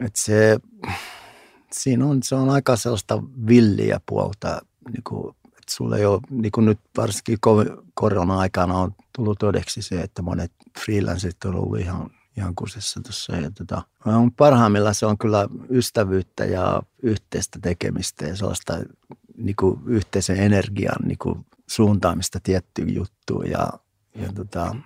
että 0.00 0.20
se, 0.20 0.58
siinä 1.80 2.06
on, 2.06 2.22
se 2.22 2.34
on 2.34 2.50
aika 2.50 2.76
sellaista 2.76 3.22
villiä 3.46 4.00
puolta, 4.06 4.60
niin 4.92 5.04
kuin, 5.04 5.34
että 5.46 5.74
sulla 5.74 5.96
ei 5.96 6.06
ole, 6.06 6.20
niin 6.30 6.52
kuin 6.52 6.64
nyt 6.64 6.80
varsinkin 6.96 7.38
korona-aikana 7.94 8.74
on 8.74 8.94
tullut 9.16 9.38
todeksi 9.38 9.82
se, 9.82 10.00
että 10.00 10.22
monet 10.22 10.52
freelancerit 10.84 11.44
on 11.44 11.54
ollut 11.54 11.78
ihan 11.78 12.10
ihan 12.36 12.54
kusessa 12.54 13.00
tuossa. 13.00 13.36
Ja 13.36 13.50
tota, 13.50 13.82
parhaimmillaan 14.36 14.94
se 14.94 15.06
on 15.06 15.18
kyllä 15.18 15.48
ystävyyttä 15.70 16.44
ja 16.44 16.82
yhteistä 17.02 17.58
tekemistä 17.62 18.26
ja 18.26 18.36
sellaista 18.36 18.78
niin 19.36 19.56
kuin 19.56 19.80
yhteisen 19.86 20.36
energian 20.36 20.96
niin 21.04 21.18
kuin 21.18 21.46
suuntaamista 21.66 22.40
tiettyyn 22.42 22.94
juttuun 22.94 23.50
ja, 23.50 23.68
ja, 24.14 24.32
tota, 24.34 24.76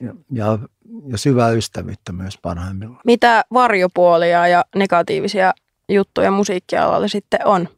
ja, 0.00 0.14
ja, 0.32 0.58
ja 1.06 1.18
syvää 1.18 1.50
ystävyyttä 1.50 2.12
myös 2.12 2.38
parhaimmillaan. 2.42 3.00
Mitä 3.04 3.44
varjopuolia 3.52 4.48
ja 4.48 4.64
negatiivisia 4.76 5.52
juttuja 5.88 6.30
musiikkialalla 6.30 7.08
sitten 7.08 7.40
on? 7.44 7.68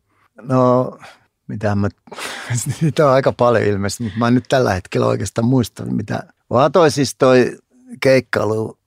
No, 0.42 0.98
mitä 1.46 1.74
mä, 1.74 1.88
niitä 2.80 3.06
on 3.06 3.12
aika 3.12 3.32
paljon 3.32 3.64
ilmeisesti, 3.64 4.02
mutta 4.02 4.18
mä 4.18 4.28
en 4.28 4.34
nyt 4.34 4.44
tällä 4.48 4.74
hetkellä 4.74 5.06
oikeastaan 5.06 5.48
muista, 5.48 5.84
mitä. 5.84 6.22
Vaan 6.50 6.72
toi 6.72 6.90
siis 6.90 7.14
toi 7.14 7.58
keikkailu 8.00 8.78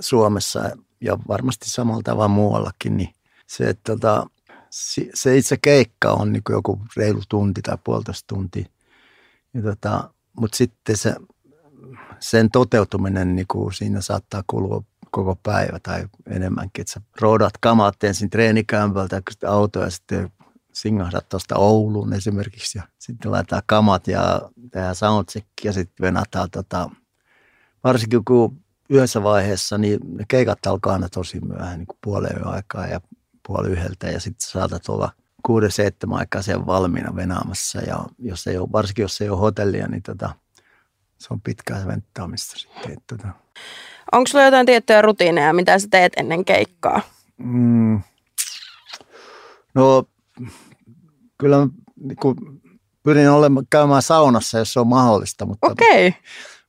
Suomessa 0.00 0.70
ja 1.00 1.18
varmasti 1.28 1.70
samalla 1.70 2.02
tavalla 2.02 2.28
muuallakin, 2.28 2.96
niin 2.96 3.14
se, 3.46 3.68
että 3.68 3.92
tota, 3.92 4.26
se 5.14 5.36
itse 5.36 5.56
keikka 5.62 6.10
on 6.12 6.32
niin 6.32 6.42
kuin 6.46 6.54
joku 6.54 6.80
reilu 6.96 7.22
tunti 7.28 7.62
tai 7.62 7.78
puolitoista 7.84 8.34
tuntia. 8.34 8.64
Ja 9.54 9.62
tota, 9.62 10.10
mutta 10.40 10.56
sitten 10.56 10.96
se, 10.96 11.14
sen 12.20 12.50
toteutuminen, 12.50 13.36
niin 13.36 13.46
kuin 13.48 13.72
siinä 13.74 14.00
saattaa 14.00 14.44
kulua 14.46 14.82
koko 15.12 15.36
päivä 15.42 15.78
tai 15.82 16.04
enemmänkin. 16.26 16.82
Että 16.82 16.92
sä 16.92 17.00
roodat 17.20 17.52
kamat 17.60 18.04
ensin 18.04 18.30
treenikämpältä 18.30 19.22
autoa 19.46 19.84
ja 19.84 19.90
sitten 19.90 20.32
singahdat 20.72 21.28
tuosta 21.28 21.56
Ouluun 21.56 22.12
esimerkiksi 22.12 22.78
ja 22.78 22.84
sitten 22.98 23.32
laitetaan 23.32 23.62
kamat 23.66 24.08
ja 24.08 24.50
tehdään 24.70 24.94
soundcheck 24.94 25.46
ja 25.64 25.72
sitten 25.72 26.04
venataan 26.04 26.50
tota, 26.50 26.90
varsinkin 27.84 28.24
kun 28.24 28.62
yhdessä 28.88 29.22
vaiheessa 29.22 29.78
niin 29.78 30.00
ne 30.04 30.24
keikat 30.28 30.66
alkaa 30.66 30.92
aina 30.92 31.08
tosi 31.08 31.40
myöhään, 31.40 31.78
niin 31.78 31.86
kuin 31.86 31.98
puoleen 32.04 32.46
aikaa 32.46 32.86
ja 32.86 33.00
puoli 33.46 33.68
yhdeltä 33.68 34.10
ja 34.10 34.20
sitten 34.20 34.50
saatat 34.50 34.88
olla 34.88 35.12
kuuden, 35.42 35.70
seitsemän 35.70 36.18
aikaa 36.18 36.42
siellä 36.42 36.66
valmiina 36.66 37.16
venaamassa 37.16 37.80
ja 37.80 38.04
jos 38.18 38.46
ei 38.46 38.58
ole, 38.58 38.72
varsinkin 38.72 39.02
jos 39.02 39.20
ei 39.20 39.28
ole 39.28 39.38
hotellia, 39.38 39.88
niin 39.88 40.02
tota, 40.02 40.34
se 41.18 41.28
on 41.30 41.40
pitkää 41.40 41.86
venttaamista 41.86 42.58
sitten. 42.58 42.96
Tota. 43.06 43.28
Onko 44.12 44.26
sulla 44.26 44.44
jotain 44.44 44.66
tiettyjä 44.66 45.02
rutiineja, 45.02 45.52
mitä 45.52 45.78
sä 45.78 45.88
teet 45.90 46.12
ennen 46.16 46.44
keikkaa? 46.44 47.00
Mm. 47.38 48.00
No 49.74 50.04
kyllä 51.38 51.68
niin 52.00 52.16
kuin, 52.16 52.36
pyrin 53.02 53.30
olemaan, 53.30 53.66
käymään 53.70 54.02
saunassa, 54.02 54.58
jos 54.58 54.72
se 54.72 54.80
on 54.80 54.86
mahdollista. 54.86 55.46
Mutta 55.46 55.66
Okei. 55.66 56.08
Okay. 56.08 56.20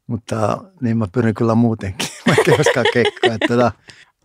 Mutta 0.08 0.58
niin 0.82 0.98
mä 0.98 1.08
pyrin 1.12 1.34
kyllä 1.34 1.56
muutenkin, 1.56 2.08
vaikka 2.28 2.58
koskaan 2.58 2.86
kekkaa. 2.94 3.38
Tota, 3.48 3.72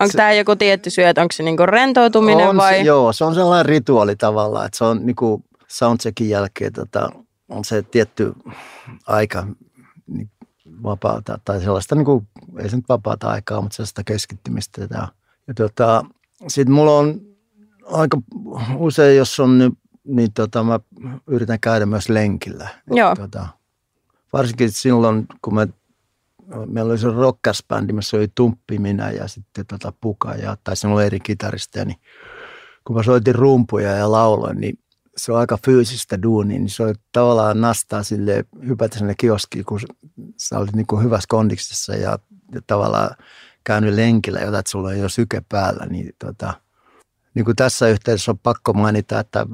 Onko 0.00 0.12
tämä 0.16 0.32
joku 0.32 0.56
tietty 0.56 0.90
syö, 0.90 1.08
että 1.08 1.22
onko 1.22 1.32
se 1.32 1.42
niinku 1.42 1.66
rentoutuminen 1.66 2.48
on 2.48 2.56
vai? 2.56 2.74
Se, 2.74 2.80
joo, 2.80 3.12
se 3.12 3.24
on 3.24 3.34
sellainen 3.34 3.66
rituaali 3.66 4.16
tavallaan, 4.16 4.66
että 4.66 4.78
se 4.78 4.84
on 4.84 5.06
niinku 5.06 5.44
soundcheckin 5.68 6.28
jälkeen 6.28 6.72
tota, 6.72 7.10
on 7.48 7.64
se 7.64 7.82
tietty 7.82 8.32
aika 9.06 9.46
niin, 10.06 10.30
vapaata 10.82 11.38
tai 11.44 11.60
sellaista, 11.60 11.94
niinku, 11.94 12.24
ei 12.58 12.68
se 12.68 12.76
nyt 12.76 12.88
vapaata 12.88 13.28
aikaa, 13.28 13.60
mutta 13.60 13.76
sellaista 13.76 14.04
keskittymistä. 14.04 14.80
Ja, 14.90 15.08
ja 15.46 15.54
tota, 15.54 16.04
sitten 16.48 16.74
mulla 16.74 16.98
on 16.98 17.20
aika 17.84 18.18
usein, 18.76 19.16
jos 19.16 19.40
on 19.40 19.58
nyt, 19.58 19.74
niin 20.04 20.32
tota, 20.32 20.62
mä 20.62 20.80
yritän 21.26 21.60
käydä 21.60 21.86
myös 21.86 22.08
lenkillä. 22.08 22.68
Joo. 22.90 23.14
Tota, 23.14 23.48
varsinkin 24.32 24.72
silloin, 24.72 25.26
kun 25.42 25.54
me, 25.54 25.68
meillä 26.66 26.90
oli 26.90 26.98
se 26.98 27.08
rockers-bändi, 27.08 27.92
missä 27.92 28.16
oli 28.16 28.28
Tumppi, 28.34 28.78
minä 28.78 29.10
ja 29.10 29.28
sitten 29.28 29.66
tota 29.66 29.92
Puka, 30.00 30.34
ja, 30.34 30.56
tai 30.64 30.76
siinä 30.76 30.94
oli 30.94 31.06
eri 31.06 31.20
kitaristeja, 31.20 31.84
niin 31.84 31.98
kun 32.84 32.96
mä 32.96 33.02
soitin 33.02 33.34
rumpuja 33.34 33.90
ja 33.90 34.12
lauloin, 34.12 34.60
niin 34.60 34.78
se 35.18 35.32
on 35.32 35.38
aika 35.38 35.58
fyysistä 35.64 36.22
duunia, 36.22 36.58
niin 36.58 36.70
se 36.70 36.82
oli 36.82 36.92
tavallaan 37.12 37.60
nastaa 37.60 38.02
sille 38.02 38.44
hypätä 38.66 38.98
sinne 38.98 39.14
kioskiin, 39.14 39.64
kun 39.64 39.80
sä 40.36 40.58
olit 40.58 40.76
niin 40.76 40.86
kuin 40.86 41.04
hyvässä 41.04 41.26
kondiksessa 41.28 41.94
ja, 41.94 42.18
ja 42.54 42.60
tavallaan 42.66 43.10
käynyt 43.64 43.94
lenkillä, 43.94 44.40
jota 44.40 44.58
että 44.58 44.70
sulla 44.70 44.92
ei 44.92 45.00
ole 45.00 45.08
syke 45.08 45.42
päällä, 45.48 45.86
niin, 45.86 46.12
tota, 46.18 46.54
niin 47.34 47.44
kuin 47.44 47.56
tässä 47.56 47.88
yhteydessä 47.88 48.30
on 48.30 48.38
pakko 48.38 48.72
mainita, 48.72 49.20
että 49.20 49.46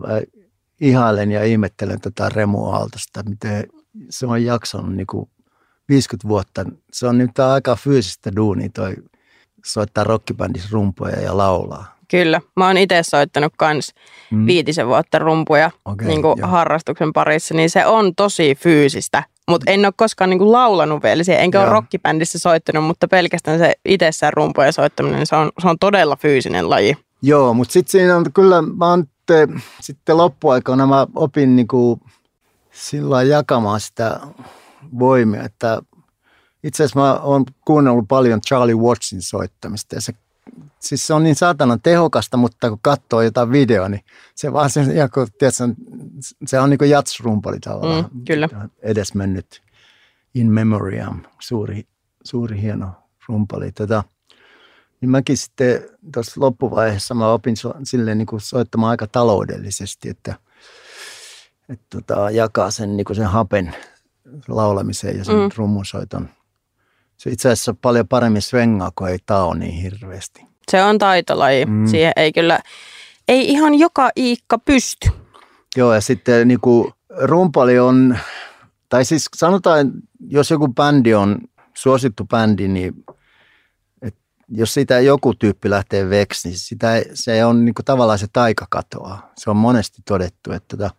ihailen 0.81 1.33
ja 1.33 1.45
ihmettelen 1.45 2.01
tätä 2.01 2.29
Remu 2.29 2.65
Aaltosta, 2.65 3.23
miten 3.29 3.67
se 4.11 4.27
on 4.27 4.45
jaksanut 4.45 4.97
niin 4.97 5.07
kuin 5.07 5.31
50 5.89 6.29
vuotta. 6.29 6.65
Se 6.93 7.07
on 7.07 7.19
nyt 7.19 7.39
aika 7.39 7.77
fyysistä 7.77 8.37
duunia 8.37 8.69
toi 8.75 8.95
soittaa 9.65 10.05
rockibändissä 10.05 10.69
rumpuja 10.73 11.21
ja 11.21 11.37
laulaa. 11.37 11.94
Kyllä. 12.15 12.41
Mä 12.57 12.67
oon 12.67 12.77
itse 12.77 13.03
soittanut 13.03 13.53
kans 13.57 13.95
mm. 14.31 14.47
viitisen 14.47 14.87
vuotta 14.87 15.19
rumpuja 15.19 15.71
okay, 15.85 16.07
niin 16.07 16.23
kuin 16.23 16.43
harrastuksen 16.43 17.13
parissa, 17.13 17.55
niin 17.55 17.71
se 17.71 17.87
on 17.87 18.15
tosi 18.15 18.55
fyysistä. 18.55 19.23
Mutta 19.49 19.71
en 19.71 19.85
ole 19.85 19.93
koskaan 19.97 20.31
niin 20.31 20.39
kuin 20.39 20.53
laulanut 20.53 21.03
vielä 21.03 21.25
siihen, 21.25 21.43
enkä 21.43 21.61
ole 21.61 21.71
rockibändissä 21.71 22.39
soittanut, 22.39 22.85
mutta 22.85 23.09
pelkästään 23.09 23.59
se 23.59 23.73
itsessään 23.85 24.33
rumpuja 24.33 24.73
soittaminen, 24.73 25.27
se 25.27 25.37
on, 25.37 25.51
se 25.63 25.69
on 25.69 25.77
todella 25.81 26.17
fyysinen 26.17 26.71
laji. 26.71 26.97
Joo, 27.23 27.55
mutta 27.55 27.73
sitten 27.73 27.93
siinä 27.93 28.17
on 28.17 28.33
kyllä, 28.33 28.63
mä 28.63 28.91
oon 28.91 29.05
te, 29.27 29.49
sitten 29.81 30.17
loppuaikana 30.17 30.87
mä 30.87 31.07
opin 31.15 31.57
niin 31.57 31.69
kuin 31.69 32.01
sillä 32.71 33.23
jakamaan 33.23 33.81
sitä 33.81 34.21
voimia, 34.99 35.43
että 35.43 35.83
itse 36.65 36.85
asiassa 36.85 37.01
mä 37.01 37.15
oon 37.15 37.45
kuunnellut 37.65 38.09
paljon 38.09 38.41
Charlie 38.41 38.75
Watson 38.75 39.23
soittamista 39.23 39.95
ja 39.95 40.01
se, 40.01 40.13
siis 40.81 41.07
se 41.07 41.15
on 41.15 41.23
niin 41.23 41.35
saatanan 41.35 41.81
tehokasta, 41.81 42.37
mutta 42.37 42.69
kun 42.69 42.79
katsoo 42.83 43.23
jotain 43.23 43.51
videoa, 43.51 43.89
niin 43.89 44.05
se 44.35 44.53
vaan 44.53 44.71
se, 44.71 44.81
ja 44.83 45.09
kun, 45.09 45.27
tiedätkö, 45.39 45.65
se 46.47 46.61
on 46.61 46.71
niin 46.71 46.79
kuin 46.79 46.91
jatsrumpali 46.91 47.61
tavallaan. 47.61 48.11
Mm, 48.15 48.25
kyllä. 48.25 48.49
Edesmennyt 48.83 49.63
In 50.35 50.53
Memoriam, 50.53 51.23
suuri, 51.39 51.87
suuri 52.25 52.63
hieno 52.63 52.93
rumpali. 53.29 53.73
Tota, 53.73 54.05
niin 55.01 55.11
mäkin 55.11 55.37
sitten 55.37 55.83
tuossa 56.15 56.41
loppuvaiheessa 56.41 57.15
mä 57.15 57.29
opin 57.29 57.57
so, 57.57 57.75
silleen 57.83 58.19
niin 58.19 58.27
kuin 58.27 58.41
soittamaan 58.41 58.91
aika 58.91 59.07
taloudellisesti, 59.07 60.09
että– 60.09 60.35
että 61.69 61.85
tota, 61.91 62.31
jakaa 62.31 62.71
sen, 62.71 62.97
niin 62.97 63.17
sen 63.17 63.27
hapen 63.27 63.75
laulamiseen 64.49 65.19
ja 65.19 65.25
sen 65.25 65.35
mm. 65.35 65.51
rummunsoiton. 65.57 66.29
Se 67.17 67.31
itse 67.31 67.49
asiassa 67.49 67.75
paljon 67.83 68.09
paremmin 68.09 68.43
svengaa, 68.43 68.93
kun 68.95 69.09
ei 69.09 69.19
tao 69.27 69.55
niin 69.55 69.83
hirveästi. 69.83 70.45
Se 70.71 70.83
on 70.83 70.99
taitolaji. 70.99 71.67
Mm. 71.67 71.87
Siihen 71.87 72.13
ei 72.17 72.33
kyllä, 72.33 72.61
ei 73.29 73.49
ihan 73.49 73.75
joka 73.75 74.11
iikka 74.17 74.59
pysty. 74.59 75.11
Joo, 75.77 75.95
ja 75.95 76.01
sitten 76.01 76.49
niin 76.49 76.61
kuin 76.61 76.93
rumpali 77.09 77.79
on, 77.79 78.19
tai 78.89 79.05
siis 79.05 79.29
sanotaan, 79.37 79.93
jos 80.29 80.51
joku 80.51 80.69
bändi 80.69 81.15
on 81.15 81.39
suosittu 81.75 82.25
bändi, 82.25 82.69
niin 82.69 83.05
et 84.03 84.15
jos 84.49 84.75
sitä 84.75 85.01
joku 85.01 85.35
tyyppi 85.35 85.71
lähtee 85.71 86.11
veksi, 86.11 86.49
niin 86.49 86.59
sitä, 86.59 87.03
se 87.15 87.45
on 87.45 87.65
niin 87.65 87.75
kuin 87.75 87.85
tavallaan 87.85 88.19
se 88.19 88.27
taika 88.33 88.67
katoaa. 88.71 89.33
Se 89.39 89.51
on 89.51 89.57
monesti 89.57 90.03
todettu, 90.05 90.53
että 90.53 90.77
tota, 90.77 90.91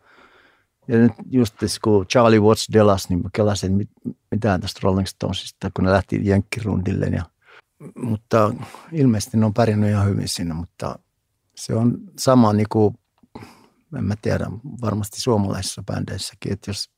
ja 0.87 0.97
nyt 0.97 1.11
just 1.31 1.55
kun 1.83 2.07
Charlie 2.07 2.39
Watts 2.39 2.67
delas, 2.73 3.09
niin 3.09 3.23
mä 3.23 3.29
kelasin 3.33 3.73
mit, 3.73 3.89
mitään 4.31 4.61
tästä 4.61 4.79
Rolling 4.83 5.07
Stonesista, 5.07 5.71
kun 5.73 5.85
ne 5.85 5.91
lähti 5.91 6.19
jenkkirundille. 6.23 7.05
Ja, 7.05 7.23
mutta 7.95 8.53
ilmeisesti 8.91 9.37
ne 9.37 9.45
on 9.45 9.53
pärjännyt 9.53 9.89
ihan 9.89 10.07
hyvin 10.07 10.27
siinä, 10.27 10.53
mutta 10.53 10.99
se 11.55 11.75
on 11.75 11.97
sama 12.19 12.53
niin 12.53 12.69
kuin, 12.71 12.95
en 13.97 14.03
mä 14.03 14.15
tiedä, 14.21 14.45
varmasti 14.81 15.21
suomalaisissa 15.21 15.83
bändeissäkin, 15.83 16.53
että 16.53 16.69
jos 16.69 16.89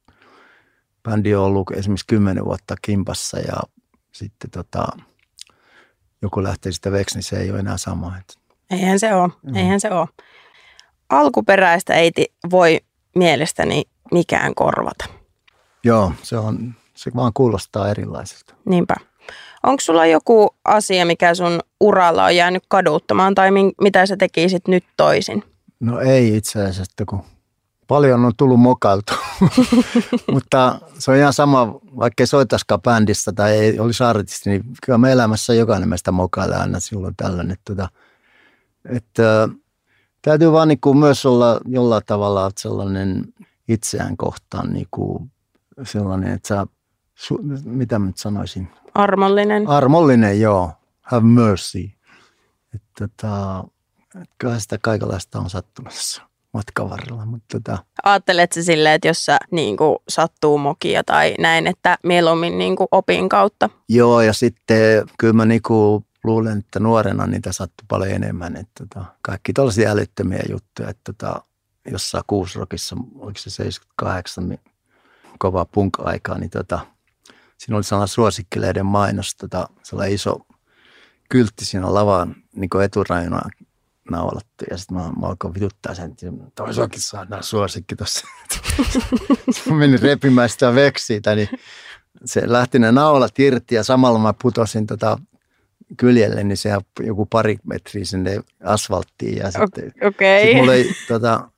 bändi 1.03 1.35
on 1.35 1.43
ollut 1.43 1.71
esimerkiksi 1.71 2.07
kymmenen 2.07 2.45
vuotta 2.45 2.75
kimpassa 2.81 3.39
ja 3.39 3.57
sitten 4.11 4.49
tota, 4.51 4.87
joku 6.21 6.43
lähtee 6.43 6.71
sitä 6.71 6.91
veksi, 6.91 7.15
niin 7.15 7.23
se 7.23 7.39
ei 7.39 7.51
ole 7.51 7.59
enää 7.59 7.77
sama. 7.77 8.17
Eihän 8.69 8.99
se 8.99 9.15
ole, 9.15 9.29
mm. 9.43 9.55
eihän 9.55 9.79
se 9.79 9.91
ole. 9.91 10.07
Alkuperäistä 11.09 11.93
ei 11.93 12.11
voi 12.51 12.81
mielestäni 13.17 13.83
mikään 14.11 14.55
korvata. 14.55 15.05
Joo, 15.83 16.11
se, 16.23 16.37
on, 16.37 16.73
se 16.95 17.11
vaan 17.15 17.31
kuulostaa 17.33 17.89
erilaiselta. 17.89 18.53
Niinpä. 18.65 18.95
Onko 19.63 19.81
sulla 19.81 20.05
joku 20.05 20.55
asia, 20.65 21.05
mikä 21.05 21.35
sun 21.35 21.59
uralla 21.79 22.25
on 22.25 22.35
jäänyt 22.35 22.63
kaduttamaan 22.67 23.35
tai 23.35 23.49
mitä 23.81 24.05
sä 24.05 24.17
tekisit 24.17 24.67
nyt 24.67 24.83
toisin? 24.97 25.43
No 25.79 25.99
ei 25.99 26.37
itse 26.37 26.61
asiassa, 26.61 27.05
kun 27.09 27.23
paljon 27.87 28.25
on 28.25 28.31
tullut 28.37 28.59
mokailtu, 28.59 29.13
mutta 30.33 30.79
se 30.99 31.11
on 31.11 31.17
ihan 31.17 31.33
sama, 31.33 31.79
vaikka 31.99 32.23
ei 32.23 32.27
soitaskaan 32.27 32.81
bändissä 32.81 33.31
tai 33.31 33.51
ei 33.51 33.79
olisi 33.79 34.03
artisti, 34.03 34.49
niin 34.49 34.63
kyllä 34.85 34.97
me 34.97 35.11
elämässä 35.11 35.53
jokainen 35.53 35.89
meistä 35.89 36.11
mokailee 36.11 36.57
aina 36.57 36.79
silloin 36.79 37.15
tällöin. 37.17 37.51
Että, 37.51 37.73
että, 37.73 37.89
että 38.95 39.49
täytyy 40.27 40.51
vaan 40.51 40.67
niin 40.67 40.81
kuin 40.81 40.97
myös 40.97 41.25
olla 41.25 41.59
jollain 41.65 42.03
tavalla 42.05 42.51
sellainen 42.57 43.33
itseään 43.67 44.17
kohtaan 44.17 44.73
niin 44.73 44.87
kuin 44.91 45.31
sellainen, 45.83 46.33
että 46.33 46.47
sä, 46.47 46.65
mitä 47.63 47.99
mä 47.99 48.05
nyt 48.05 48.17
sanoisin? 48.17 48.67
Armollinen. 48.93 49.67
Armollinen, 49.67 50.41
joo. 50.41 50.71
Have 51.01 51.27
mercy. 51.27 51.89
Että, 52.75 52.87
tota, 52.99 53.63
että 54.21 54.35
kyllä 54.37 54.59
sitä 54.59 54.77
kaikenlaista 54.81 55.39
on 55.39 55.49
sattumassa 55.49 56.21
matkan 56.53 56.89
varrella. 56.89 57.25
Mutta 57.25 57.59
tota. 57.59 57.77
Ajattelet 58.03 58.51
se 58.51 58.63
silleen, 58.63 58.95
että 58.95 59.07
jos 59.07 59.25
sä 59.25 59.37
niin 59.51 59.77
kuin, 59.77 59.97
sattuu 60.09 60.57
mokia 60.57 61.03
tai 61.03 61.35
näin, 61.39 61.67
että 61.67 61.97
mieluummin 62.03 62.57
niin 62.57 62.75
kuin, 62.75 62.87
opin 62.91 63.29
kautta? 63.29 63.69
Joo, 63.89 64.21
ja 64.21 64.33
sitten 64.33 65.07
kyllä 65.19 65.33
mä 65.33 65.45
niin 65.45 65.61
kuin, 65.61 66.05
luulen, 66.23 66.59
että 66.59 66.79
nuorena 66.79 67.27
niitä 67.27 67.51
sattui 67.51 67.85
paljon 67.87 68.11
enemmän. 68.11 68.55
Että, 68.55 68.85
tota, 68.85 69.05
kaikki 69.21 69.53
tällaisia 69.53 69.91
älyttömiä 69.91 70.43
juttuja, 70.49 70.89
että 70.89 71.13
tota, 71.13 71.43
jossain 71.91 72.23
kuusrokissa, 72.27 72.95
oliko 73.15 73.39
se 73.39 73.49
78, 73.49 74.49
niin 74.49 74.59
kova 75.39 75.65
punk-aikaa, 75.65 76.37
niin 76.37 76.49
tota, 76.49 76.79
siinä 77.57 77.75
oli 77.75 77.83
sellainen 77.83 78.07
suosikkileiden 78.07 78.85
mainos, 78.85 79.35
tota, 79.35 79.69
sellainen 79.83 80.15
iso 80.15 80.47
kyltti 81.29 81.65
siinä 81.65 81.93
lavan 81.93 82.35
niin 82.55 82.81
eturajuna 82.83 83.41
naulattu. 84.11 84.65
Ja 84.69 84.77
sitten 84.77 84.97
mä, 84.97 85.03
mä 85.03 85.27
alkoin 85.27 85.53
vituttaa 85.53 85.95
sen, 85.95 86.11
että 86.11 86.25
toisakin 86.55 87.01
saadaan 87.01 87.43
suosikki 87.43 87.95
tuossa. 87.95 88.27
menin 89.79 90.01
repimään 90.01 90.49
sitä 90.49 90.75
veksiitä, 90.75 91.35
niin 91.35 91.49
se 92.25 92.41
lähti 92.45 92.79
ne 92.79 92.91
naulat 92.91 93.39
irti 93.39 93.75
ja 93.75 93.83
samalla 93.83 94.19
mä 94.19 94.33
putosin 94.41 94.87
tota 94.87 95.17
kyljelle, 95.97 96.43
niin 96.43 96.57
se 96.57 96.69
joku 96.99 97.25
pari 97.25 97.57
metriä 97.63 98.05
sinne 98.05 98.39
asfalttiin. 98.63 99.37
Ja 99.37 99.51
sitten 99.51 99.93
okay. 100.07 100.41
sit 100.45 100.55
mulla 100.55 100.73
ei, 100.73 100.91
tota, 101.07 101.49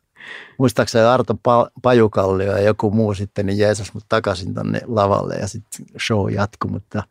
muistaakseni 0.57 1.05
Arto 1.05 1.35
Pajukallio 1.81 2.51
ja 2.51 2.63
joku 2.63 2.91
muu 2.91 3.13
sitten, 3.13 3.45
niin 3.45 3.57
jeesas 3.57 3.93
mut 3.93 4.03
takaisin 4.09 4.53
tonne 4.53 4.81
lavalle 4.87 5.35
ja 5.35 5.47
sitten 5.47 5.85
show 6.05 6.31
jatkui, 6.33 6.71
mutta 6.71 7.03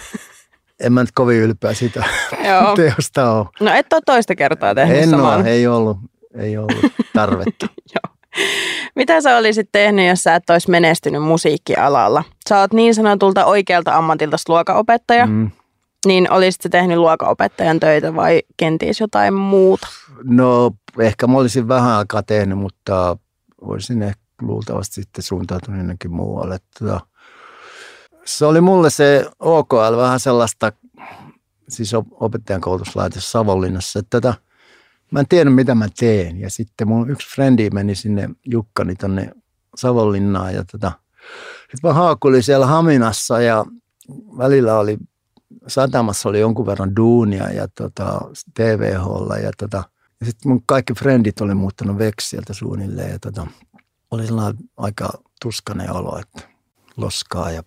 en 0.84 0.92
mä 0.92 1.00
nyt 1.00 1.12
kovin 1.14 1.36
ylpeä 1.36 1.74
sitä 1.74 2.04
Joo. 2.48 2.74
teosta 2.76 3.32
ole. 3.32 3.46
No 3.60 3.70
et 3.74 3.92
ole 3.92 4.02
toista 4.06 4.34
kertaa 4.34 4.74
tehnyt 4.74 4.96
En 4.96 5.10
saman. 5.10 5.40
ole, 5.40 5.50
ei 5.50 5.66
ollut, 5.66 5.98
ei 6.34 6.56
ollut 6.58 6.92
tarvetta. 7.14 7.66
Joo. 7.94 8.14
Mitä 8.94 9.20
sä 9.20 9.36
olisit 9.36 9.68
tehnyt, 9.72 10.08
jos 10.08 10.22
sä 10.22 10.34
et 10.34 10.50
olisi 10.50 10.70
menestynyt 10.70 11.22
musiikkialalla? 11.22 12.24
Sä 12.48 12.60
oot 12.60 12.72
niin 12.72 12.94
sanotulta 12.94 13.44
oikealta 13.44 13.96
ammatilta 13.96 14.36
luokaopettaja. 14.48 15.26
Mm. 15.26 15.50
Niin 16.06 16.32
olisitko 16.32 16.68
tehnyt 16.68 16.98
luokaopettajan 16.98 17.80
töitä 17.80 18.14
vai 18.14 18.42
kenties 18.56 19.00
jotain 19.00 19.34
muuta? 19.34 19.86
No 20.22 20.72
ehkä 20.98 21.26
mä 21.26 21.38
olisin 21.38 21.68
vähän 21.68 21.98
aikaa 21.98 22.22
tehnyt, 22.22 22.58
mutta 22.58 23.16
olisin 23.60 24.02
ehkä 24.02 24.22
luultavasti 24.42 24.94
sitten 24.94 25.22
suuntautunut 25.22 25.80
ennenkin 25.80 26.12
muualle. 26.12 26.58
Tota, 26.78 27.00
se 28.24 28.46
oli 28.46 28.60
mulle 28.60 28.90
se 28.90 29.26
OKL 29.38 29.96
vähän 29.96 30.20
sellaista, 30.20 30.72
siis 31.68 31.94
opettajan 32.10 32.60
koulutuslaitos 32.60 33.32
Savonlinnassa, 33.32 33.98
että 33.98 34.20
tota, 34.20 34.34
mä 35.10 35.20
en 35.20 35.28
tiedä 35.28 35.50
mitä 35.50 35.74
mä 35.74 35.88
teen. 35.98 36.40
Ja 36.40 36.50
sitten 36.50 36.88
mun 36.88 37.10
yksi 37.10 37.34
frendi 37.34 37.70
meni 37.70 37.94
sinne 37.94 38.28
Jukkani 38.46 38.94
tonne 38.94 39.30
Savonlinnaan 39.76 40.54
ja 40.54 40.64
tota, 40.64 40.92
sitten 41.60 41.90
mä 41.90 41.92
haakulin 41.92 42.42
siellä 42.42 42.66
Haminassa 42.66 43.40
ja 43.40 43.64
välillä 44.38 44.78
oli 44.78 44.98
satamassa 45.66 46.28
oli 46.28 46.40
jonkun 46.40 46.66
verran 46.66 46.96
duunia 46.96 47.52
ja 47.52 47.68
tota, 47.68 48.20
TVHlla 48.54 49.36
ja 49.36 49.50
tota, 49.58 49.84
ja 50.20 50.26
sitten 50.26 50.52
mun 50.52 50.62
kaikki 50.66 50.94
frendit 50.94 51.40
oli 51.40 51.54
muuttanut 51.54 51.98
veksi 51.98 52.28
sieltä 52.28 52.52
suunnilleen 52.52 53.10
ja 53.10 53.18
tota, 53.18 53.46
oli 54.10 54.26
sellainen 54.26 54.64
aika 54.76 55.10
tuskainen 55.42 55.92
olo, 55.92 56.18
että 56.18 56.48
loskaa 56.96 57.50
ja, 57.50 57.62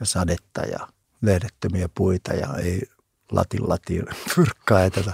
ja 0.00 0.06
sadetta 0.06 0.60
ja 0.60 0.88
lehdettömiä 1.22 1.88
puita 1.94 2.34
ja 2.34 2.54
ei 2.54 2.82
latin 3.32 3.68
latin 3.68 4.04
fyrkkaa. 4.34 4.80
Ja 4.80 4.90
tota. 4.90 5.12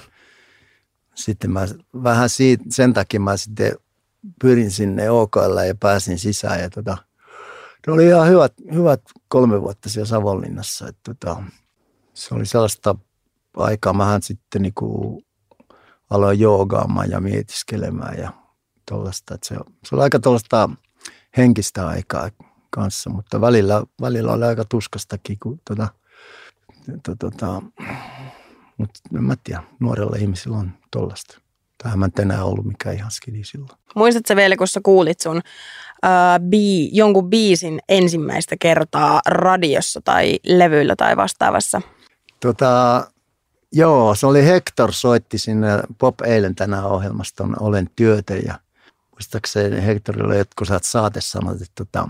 Sitten 1.15 1.51
mä 1.51 1.67
vähän 2.03 2.29
siitä, 2.29 2.65
sen 2.71 2.95
takia 2.95 3.21
mä 3.21 3.37
sitten 3.37 3.77
pyrin 4.41 4.71
sinne 4.71 5.11
OKL 5.11 5.59
ja 5.67 5.75
pääsin 5.75 6.19
sisään 6.19 6.61
ja 6.61 6.71
tota, 6.71 6.99
ne 7.87 7.93
oli 7.93 8.07
ihan 8.07 8.29
hyvät, 8.29 8.53
hyvät 8.75 9.03
kolme 9.29 9.63
vuotta 9.63 9.89
siellä 9.89 10.09
Savonlinnassa. 10.09 10.89
Että 10.89 11.15
tota, 11.15 11.43
se 12.17 12.35
oli 12.35 12.47
sellaista 12.47 12.95
aikaa, 13.57 13.93
mähän 13.93 14.23
sitten 14.23 14.63
niinku 14.63 15.23
aloin 16.11 16.41
joogaamaan 16.41 17.11
ja 17.11 17.21
mietiskelemään 17.21 18.19
ja 18.19 18.33
tuollaista. 18.89 19.39
Se, 19.43 19.55
se 19.85 19.95
oli 19.95 20.03
aika 20.03 20.19
tuollaista 20.19 20.71
henkistä 21.37 21.87
aikaa 21.87 22.31
kanssa, 22.71 23.11
mutta 23.11 23.41
välillä, 23.41 23.83
välillä 24.01 24.33
oli 24.33 24.45
aika 24.45 24.65
tuskastakin, 24.65 25.39
kun 25.43 25.61
tota, 25.69 25.89
to, 27.03 27.15
tota, 27.19 27.63
mutta 28.77 29.01
en 29.17 29.25
mä 29.25 29.35
tiedä, 29.45 29.63
nuorella 29.81 30.17
ihmisillä 30.17 30.57
on 30.57 30.71
tuollaista. 30.93 31.39
Tähän 31.83 31.99
mä 31.99 32.09
enää 32.21 32.45
ollut 32.45 32.65
mikään 32.65 32.95
ihan 32.95 33.11
skidi 33.11 33.45
silloin. 33.45 33.79
Muistatko 33.95 34.37
vielä, 34.37 34.57
kun 34.57 34.69
sä 34.69 34.81
kuulit 34.83 35.21
sun 35.21 35.37
äh, 35.37 36.41
bii, 36.41 36.91
jonkun 36.93 37.31
biisin 37.31 37.81
ensimmäistä 37.89 38.57
kertaa 38.61 39.21
radiossa 39.27 40.01
tai 40.05 40.39
levyllä 40.47 40.97
tai 40.97 41.17
vastaavassa? 41.17 41.83
Tota, 42.47 43.07
Joo, 43.73 44.15
se 44.15 44.27
oli 44.27 44.47
Hector 44.47 44.93
soitti 44.93 45.39
sinne 45.39 45.69
Pop 45.99 46.21
Eilen 46.21 46.55
tänään 46.55 46.85
ohjelmaston 46.85 47.57
Olen 47.61 47.91
työtä 47.97 48.35
ja 48.35 48.55
muistaakseni 49.11 49.87
Hectorille 49.87 50.39
jotkut 50.39 50.69
saat 50.69 50.85
saatesanat, 50.85 51.63
että, 51.63 51.83
että, 51.83 52.09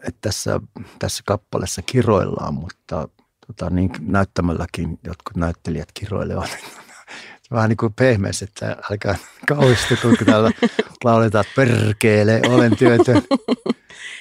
että 0.00 0.18
tässä, 0.20 0.60
tässä 0.98 1.22
kappaleessa 1.26 1.82
kiroillaan, 1.82 2.54
mutta 2.54 3.08
tota, 3.46 3.70
niin 3.70 3.90
näyttämälläkin 4.00 4.98
jotkut 5.04 5.36
näyttelijät 5.36 5.88
kiroilevat. 5.94 6.50
Vähän 7.50 7.68
niin 7.68 7.76
kuin 7.76 7.92
pehmeässä, 7.92 8.44
että 8.44 8.76
älkää 8.90 9.16
kauhistuko, 9.48 10.08
kun 10.18 10.26
täällä 10.26 10.50
lauletaan, 11.04 11.44
että 11.46 11.56
perkeele, 11.56 12.40
olen 12.48 12.76
työtön. 12.76 13.22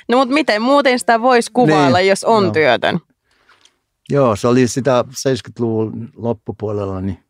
No 0.08 0.18
mutta 0.18 0.34
miten 0.34 0.62
muuten 0.62 1.00
sitä 1.00 1.22
voisi 1.22 1.52
kuvailla, 1.54 1.98
niin, 1.98 2.10
jos 2.10 2.24
on 2.24 2.44
no. 2.44 2.52
työtön? 2.52 3.00
Joo, 4.10 4.36
se 4.36 4.48
oli 4.48 4.68
sitä 4.68 5.06
70-luvun 5.12 6.10
loppupuolella, 6.16 7.02
niin 7.02 7.24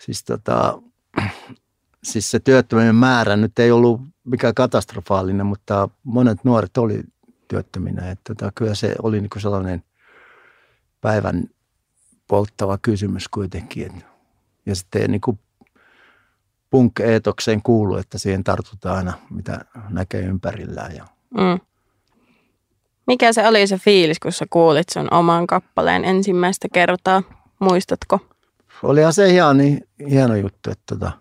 siis, 0.00 0.24
tota, 0.24 0.82
siis 2.10 2.30
se 2.30 2.40
työttömien 2.40 2.94
määrä 2.94 3.36
nyt 3.36 3.58
ei 3.58 3.70
ollut 3.70 4.00
mikään 4.24 4.54
katastrofaalinen, 4.54 5.46
mutta 5.46 5.88
monet 6.02 6.44
nuoret 6.44 6.76
oli 6.78 7.02
työttöminä. 7.48 8.10
Että 8.10 8.34
tota, 8.34 8.52
kyllä 8.54 8.74
se 8.74 8.94
oli 9.02 9.20
niin 9.20 9.30
sellainen 9.38 9.82
päivän 11.00 11.44
polttava 12.28 12.78
kysymys 12.78 13.28
kuitenkin. 13.28 14.04
Ja 14.66 14.74
sitten 14.74 15.10
niin 15.10 15.20
kuin 15.20 15.38
punk-eetokseen 16.70 17.62
kuuluu, 17.62 17.96
että 17.96 18.18
siihen 18.18 18.44
tartutaan 18.44 18.96
aina, 18.96 19.12
mitä 19.30 19.64
näkee 19.88 20.20
ympärillään. 20.20 20.96
Ja... 20.96 21.06
Mm. 21.30 21.60
Mikä 23.06 23.32
se 23.32 23.48
oli 23.48 23.66
se 23.66 23.78
fiilis, 23.78 24.18
kun 24.18 24.32
sä 24.32 24.46
kuulit 24.50 24.88
sun 24.88 25.08
oman 25.10 25.46
kappaleen 25.46 26.04
ensimmäistä 26.04 26.68
kertaa? 26.72 27.22
Muistatko? 27.58 28.18
Olihan 28.82 29.12
se 29.12 29.28
ihan 29.28 29.56
niin, 29.56 29.88
hieno 30.10 30.36
juttu, 30.36 30.70
että 30.70 30.82
tota, 30.86 31.12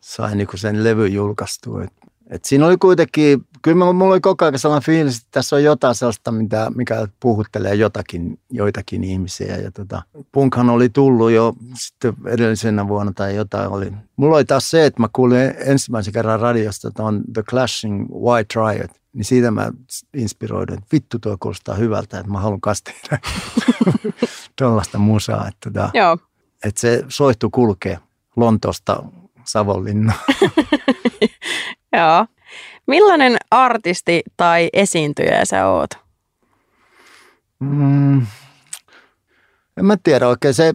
sai 0.00 0.36
niinku 0.36 0.56
sen 0.56 0.84
levy 0.84 1.08
julkaistua. 1.08 1.84
Et, 1.84 1.92
et 2.30 2.44
siinä 2.44 2.66
oli 2.66 2.76
kuitenkin, 2.76 3.46
kyllä 3.62 3.92
mulla 3.92 4.12
oli 4.12 4.20
koko 4.20 4.44
ajan 4.44 4.58
sellainen 4.58 4.86
fiilis, 4.86 5.16
että 5.16 5.28
tässä 5.30 5.56
on 5.56 5.64
jotain 5.64 5.94
sellaista, 5.94 6.32
mitä, 6.32 6.72
mikä 6.74 7.08
puhuttelee 7.20 7.74
jotakin, 7.74 8.38
joitakin 8.50 9.04
ihmisiä. 9.04 9.56
Ja 9.56 9.70
tota, 9.70 10.02
punkhan 10.32 10.70
oli 10.70 10.88
tullut 10.88 11.30
jo 11.30 11.52
sitten 11.74 12.14
edellisenä 12.26 12.88
vuonna 12.88 13.12
tai 13.12 13.36
jotain 13.36 13.70
oli. 13.70 13.92
Mulla 14.16 14.36
oli 14.36 14.44
taas 14.44 14.70
se, 14.70 14.86
että 14.86 15.00
mä 15.00 15.08
kuulin 15.12 15.54
ensimmäisen 15.58 16.12
kerran 16.12 16.40
radiosta 16.40 16.90
on 16.98 17.22
The 17.32 17.42
Clashing 17.42 18.08
White 18.10 18.54
Riot. 18.60 19.03
Niin 19.14 19.24
siitä 19.24 19.50
mä 19.50 19.70
inspiroidun, 20.14 20.78
että 20.78 20.88
vittu 20.92 21.18
tuo 21.18 21.36
kuulostaa 21.40 21.74
hyvältä, 21.74 22.18
että 22.18 22.32
mä 22.32 22.40
haluan 22.40 22.60
kasteida 22.60 23.18
tuollaista 24.58 24.98
musaa. 24.98 25.48
Että, 25.48 25.70
tota, 25.70 25.90
Joo. 25.94 26.18
että 26.64 26.80
se 26.80 27.04
soihtu 27.08 27.50
kulkee 27.50 27.98
Lontoosta 28.36 29.02
Savonlinnaan. 29.44 30.18
Joo. 31.96 32.26
Millainen 32.86 33.36
artisti 33.50 34.22
tai 34.36 34.68
esiintyjä 34.72 35.44
sä 35.44 35.66
oot? 35.66 35.90
Mm, 37.60 38.26
en 39.76 39.84
mä 39.84 39.96
tiedä 40.02 40.28
oikein. 40.28 40.54
Se, 40.54 40.74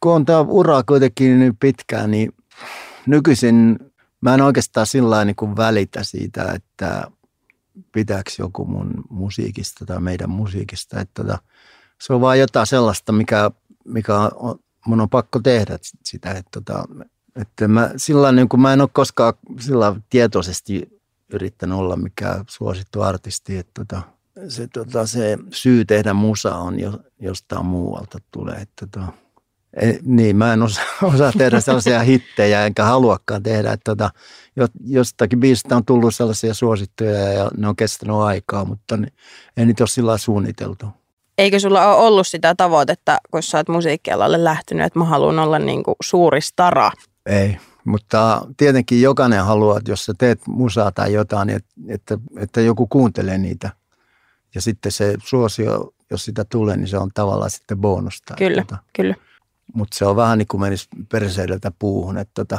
kun 0.00 0.12
on 0.14 0.24
tämä 0.24 0.40
ura 0.40 0.82
kuitenkin 0.82 1.38
niin 1.38 1.56
pitkään, 1.56 2.10
niin 2.10 2.32
nykyisin 3.06 3.78
mä 4.20 4.34
en 4.34 4.40
oikeastaan 4.40 4.86
sillä 4.86 5.24
niin 5.24 5.56
välitä 5.56 6.04
siitä, 6.04 6.52
että 6.54 7.10
pitääkö 7.92 8.30
joku 8.38 8.64
mun 8.64 9.04
musiikista 9.10 9.86
tai 9.86 10.00
meidän 10.00 10.30
musiikista. 10.30 11.00
Että 11.00 11.22
tota, 11.22 11.38
se 12.00 12.12
on 12.12 12.20
vaan 12.20 12.38
jotain 12.38 12.66
sellaista, 12.66 13.12
mikä, 13.12 13.50
mikä 13.84 14.14
on, 14.18 14.58
mun 14.86 15.00
on 15.00 15.08
pakko 15.08 15.40
tehdä 15.40 15.78
sitä. 16.04 16.30
Että, 16.30 16.50
tota, 16.50 16.84
että 17.36 17.68
mä, 17.68 17.90
sillä 17.96 18.32
niin 18.32 18.48
mä 18.56 18.72
en 18.72 18.80
ole 18.80 18.88
koskaan 18.92 19.34
sillä 19.60 19.96
tietoisesti 20.10 21.00
yrittänyt 21.32 21.78
olla 21.78 21.96
mikään 21.96 22.44
suosittu 22.48 23.02
artisti. 23.02 23.56
Että 23.56 23.84
tota, 23.84 24.02
se, 24.48 24.66
tota, 24.66 25.06
se 25.06 25.38
syy 25.52 25.84
tehdä 25.84 26.14
musa 26.14 26.56
on 26.56 26.80
jo, 26.80 27.00
jostain 27.20 27.66
muualta 27.66 28.18
tulee. 28.30 28.56
Että 28.56 28.86
tota, 28.86 29.12
niin, 30.02 30.36
mä 30.36 30.52
en 30.52 30.62
osaa, 30.62 30.84
osaa 31.14 31.32
tehdä 31.38 31.60
sellaisia 31.60 32.00
hittejä, 32.00 32.66
enkä 32.66 32.84
haluakaan 32.84 33.42
tehdä. 33.42 33.72
Että 33.72 33.84
tota, 33.84 34.10
jostakin 34.84 35.40
biisistä 35.40 35.76
on 35.76 35.84
tullut 35.84 36.14
sellaisia 36.14 36.54
suosittuja 36.54 37.32
ja 37.32 37.50
ne 37.56 37.68
on 37.68 37.76
kestänyt 37.76 38.16
aikaa, 38.16 38.64
mutta 38.64 38.98
ei 39.56 39.66
niitä 39.66 39.82
ole 39.82 39.88
sillä 39.88 40.18
suunniteltu. 40.18 40.86
Eikö 41.38 41.60
sulla 41.60 41.88
ole 41.88 42.06
ollut 42.06 42.26
sitä 42.26 42.54
tavoitetta, 42.54 43.18
kun 43.30 43.42
sä 43.42 43.58
oot 43.58 43.68
musiikkialalle 43.68 44.44
lähtenyt, 44.44 44.86
että 44.86 44.98
mä 44.98 45.04
haluan 45.04 45.38
olla 45.38 45.58
niin 45.58 45.82
kuin 45.82 45.94
suuri 46.02 46.40
stara? 46.40 46.90
Ei, 47.26 47.56
mutta 47.84 48.46
tietenkin 48.56 49.02
jokainen 49.02 49.44
haluaa, 49.44 49.78
että 49.78 49.92
jos 49.92 50.04
sä 50.04 50.12
teet 50.18 50.40
musaa 50.46 50.92
tai 50.92 51.12
jotain, 51.12 51.46
niin 51.46 51.56
että, 51.56 51.74
että, 51.88 52.18
että 52.38 52.60
joku 52.60 52.86
kuuntelee 52.86 53.38
niitä. 53.38 53.70
Ja 54.54 54.60
sitten 54.60 54.92
se 54.92 55.14
suosio, 55.24 55.94
jos 56.10 56.24
sitä 56.24 56.44
tulee, 56.44 56.76
niin 56.76 56.88
se 56.88 56.98
on 56.98 57.10
tavallaan 57.14 57.50
sitten 57.50 57.78
bonusta. 57.78 58.34
Kyllä, 58.38 58.60
että, 58.60 58.74
tota, 58.74 58.88
kyllä. 58.92 59.14
Mutta 59.74 59.98
se 59.98 60.04
on 60.04 60.16
vähän 60.16 60.38
niin 60.38 60.48
kuin 60.48 60.60
menisi 60.60 60.88
perseideltä 61.08 61.72
puuhun. 61.78 62.18
Että 62.18 62.32
tota, 62.34 62.58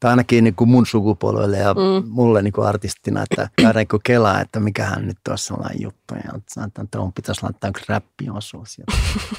tai 0.00 0.10
ainakin 0.10 0.44
niin 0.44 0.54
kuin 0.54 0.70
mun 0.70 0.86
sukupolvelle 0.86 1.58
ja 1.58 1.74
mm. 1.74 2.08
mulle 2.08 2.42
niin 2.42 2.52
kuin 2.52 2.66
artistina, 2.66 3.22
että 3.30 3.48
käydään 3.56 3.86
niin 3.92 4.02
kelaa, 4.04 4.40
että 4.40 4.60
mikähän 4.60 5.06
nyt 5.06 5.18
on 5.28 5.38
sellainen 5.38 5.82
juttu. 5.82 6.14
Ja 6.14 6.40
sanotaan, 6.48 6.84
että 6.84 7.00
on 7.00 7.12
pitäisi 7.12 7.42
laittaa 7.42 7.70
yksi 7.70 7.84
räppiosuus 7.88 8.78
ja 8.78 8.84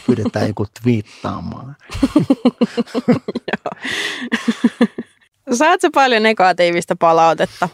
pyydetään 0.07 0.47
joku 0.47 0.65
twiittaamaan. 0.83 1.75
Saat 5.53 5.81
sä 5.81 5.89
paljon 5.93 6.23
negatiivista 6.23 6.95
palautetta? 6.95 7.69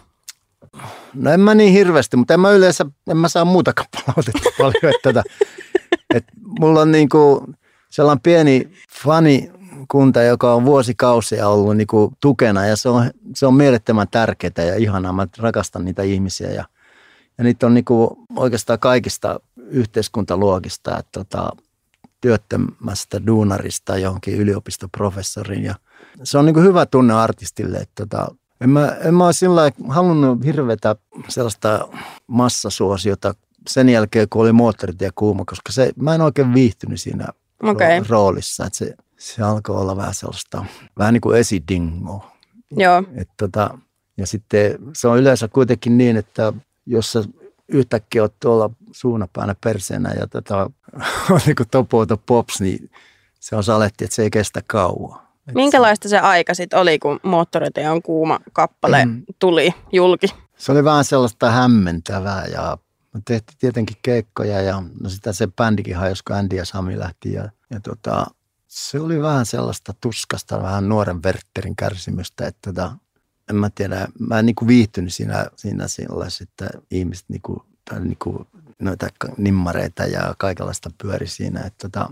No 1.13 1.32
en 1.32 1.39
mä 1.39 1.56
niin 1.56 1.73
hirveästi, 1.73 2.17
mutta 2.17 2.34
en 2.34 2.39
mä 2.39 2.51
yleensä, 2.51 2.86
en 3.08 3.17
mä 3.17 3.29
saa 3.29 3.45
muutakaan 3.45 3.88
palautetta 4.06 4.49
paljon. 4.58 4.95
Että, 4.95 5.10
että, 5.10 5.23
että 6.13 6.32
mulla 6.60 6.82
on 6.82 6.91
niin 6.91 7.10
kuin 7.10 7.58
sellainen 7.93 8.21
pieni 8.21 8.69
fani 9.03 9.51
kunta, 9.88 10.21
joka 10.21 10.53
on 10.53 10.65
vuosikausia 10.65 11.47
ollut 11.47 11.77
niin 11.77 11.88
kuin 11.88 12.13
tukena 12.21 12.65
ja 12.65 12.75
se 12.75 12.89
on, 12.89 13.12
se 13.36 13.45
on 13.45 13.53
mielettömän 13.53 14.08
tärkeää 14.12 14.67
ja 14.67 14.75
ihanaa. 14.75 15.13
Mä 15.13 15.27
rakastan 15.38 15.86
niitä 15.86 16.03
ihmisiä 16.03 16.49
ja, 16.49 16.65
ja 17.38 17.43
niitä 17.43 17.65
on 17.65 17.73
niin 17.73 17.86
kuin 17.86 18.10
oikeastaan 18.36 18.79
kaikista 18.79 19.39
yhteiskuntaluokista, 19.58 20.97
että 20.97 21.19
tota, 21.19 21.49
työttömästä 22.21 23.27
duunarista 23.27 23.97
johonkin 23.97 24.38
yliopistoprofessoriin 24.38 25.63
ja 25.63 25.75
se 26.23 26.38
on 26.38 26.45
niin 26.45 26.53
kuin 26.53 26.65
hyvä 26.65 26.86
tunne 26.86 27.13
artistille, 27.13 27.77
että 27.77 28.06
tota, 28.06 28.36
en 28.62 28.69
mä, 28.69 28.88
en 28.88 29.13
mä 29.13 29.25
ole 29.25 29.34
sillä 29.34 29.71
halunnut 29.89 30.45
hirvetä 30.45 30.95
sellaista 31.29 31.88
massasuosiota 32.27 33.34
sen 33.67 33.89
jälkeen, 33.89 34.29
kun 34.29 34.41
oli 34.41 34.51
moottoritie 34.51 35.10
kuuma, 35.15 35.45
koska 35.45 35.71
se, 35.71 35.91
mä 35.95 36.15
en 36.15 36.21
oikein 36.21 36.53
viihtynyt 36.53 37.01
siinä 37.01 37.27
okay. 37.69 38.04
roolissa. 38.10 38.65
Että 38.65 38.78
se, 38.78 38.93
se 39.17 39.43
alkoi 39.43 39.76
olla 39.76 39.97
vähän 39.97 40.13
sellaista, 40.13 40.65
vähän 40.97 41.13
niin 41.13 41.21
kuin 41.21 41.38
esidingo. 41.38 42.26
Joo. 42.71 43.04
Et 43.15 43.30
tota, 43.38 43.78
ja 44.17 44.28
sitten 44.28 44.80
se 44.93 45.08
on 45.08 45.19
yleensä 45.19 45.47
kuitenkin 45.47 45.97
niin, 45.97 46.17
että 46.17 46.54
jos 46.86 47.12
sä 47.12 47.23
yhtäkkiä 47.67 48.21
oot 48.21 48.39
tuolla 48.39 48.69
suunapäänä 48.91 49.56
perseenä 49.63 50.13
ja 50.19 50.28
tota, 50.28 50.71
on 51.32 51.39
niin 51.45 51.56
kuin 51.56 51.69
top 51.71 51.93
of 51.93 52.08
the 52.08 52.17
pops, 52.26 52.62
niin 52.62 52.91
se 53.39 53.56
on 53.56 53.63
saletti, 53.63 54.04
että 54.04 54.15
se 54.15 54.21
ei 54.21 54.30
kestä 54.30 54.62
kauan. 54.67 55.23
Et 55.47 55.56
Minkälaista 55.56 56.10
se 56.10 56.19
aika 56.19 56.54
sitten 56.54 56.80
oli, 56.80 56.99
kun 56.99 57.19
on 57.91 58.02
kuuma 58.02 58.39
kappale 58.54 59.06
mm. 59.06 59.23
tuli 59.39 59.73
julki? 59.91 60.28
Se 60.58 60.71
oli 60.71 60.84
vähän 60.84 61.06
sellaista 61.06 61.52
hämmentävää 61.52 62.45
ja 62.45 62.78
me 63.13 63.21
tehtiin 63.26 63.58
tietenkin 63.60 63.97
keikkoja 64.02 64.62
ja 64.62 64.84
no 65.02 65.10
sitä 65.10 65.34
se 65.34 65.47
bändikin 65.47 65.95
hajosi, 65.95 66.23
kun 66.23 66.36
Andy 66.36 66.56
ja 66.56 66.65
Sami 66.65 66.99
lähti. 66.99 67.34
Ja, 67.34 67.49
ja 67.69 67.80
tota, 67.80 68.26
se 68.67 68.99
oli 68.99 69.21
vähän 69.21 69.45
sellaista 69.45 69.93
tuskasta, 70.02 70.62
vähän 70.62 70.89
nuoren 70.89 71.23
Werterin 71.23 71.76
kärsimystä, 71.76 72.47
että 72.47 72.71
tota, 72.71 72.95
en 73.49 73.56
mä 73.56 73.69
tiedä, 73.69 74.08
mä 74.19 74.39
en 74.39 74.45
niinku 74.45 74.67
viihtynyt 74.67 75.13
siinä, 75.13 75.45
siinä 75.56 75.88
sellaisessa, 75.88 76.43
että 76.43 76.69
ihmiset 76.91 77.26
niinku, 77.28 77.65
tai 77.89 77.99
niinku 77.99 78.47
noita 78.80 79.08
nimmareita 79.38 80.04
ja 80.04 80.36
kaikenlaista 80.38 80.91
pyöri 81.02 81.28
siinä. 81.28 81.60
Että 81.60 81.89
tota, 81.89 82.10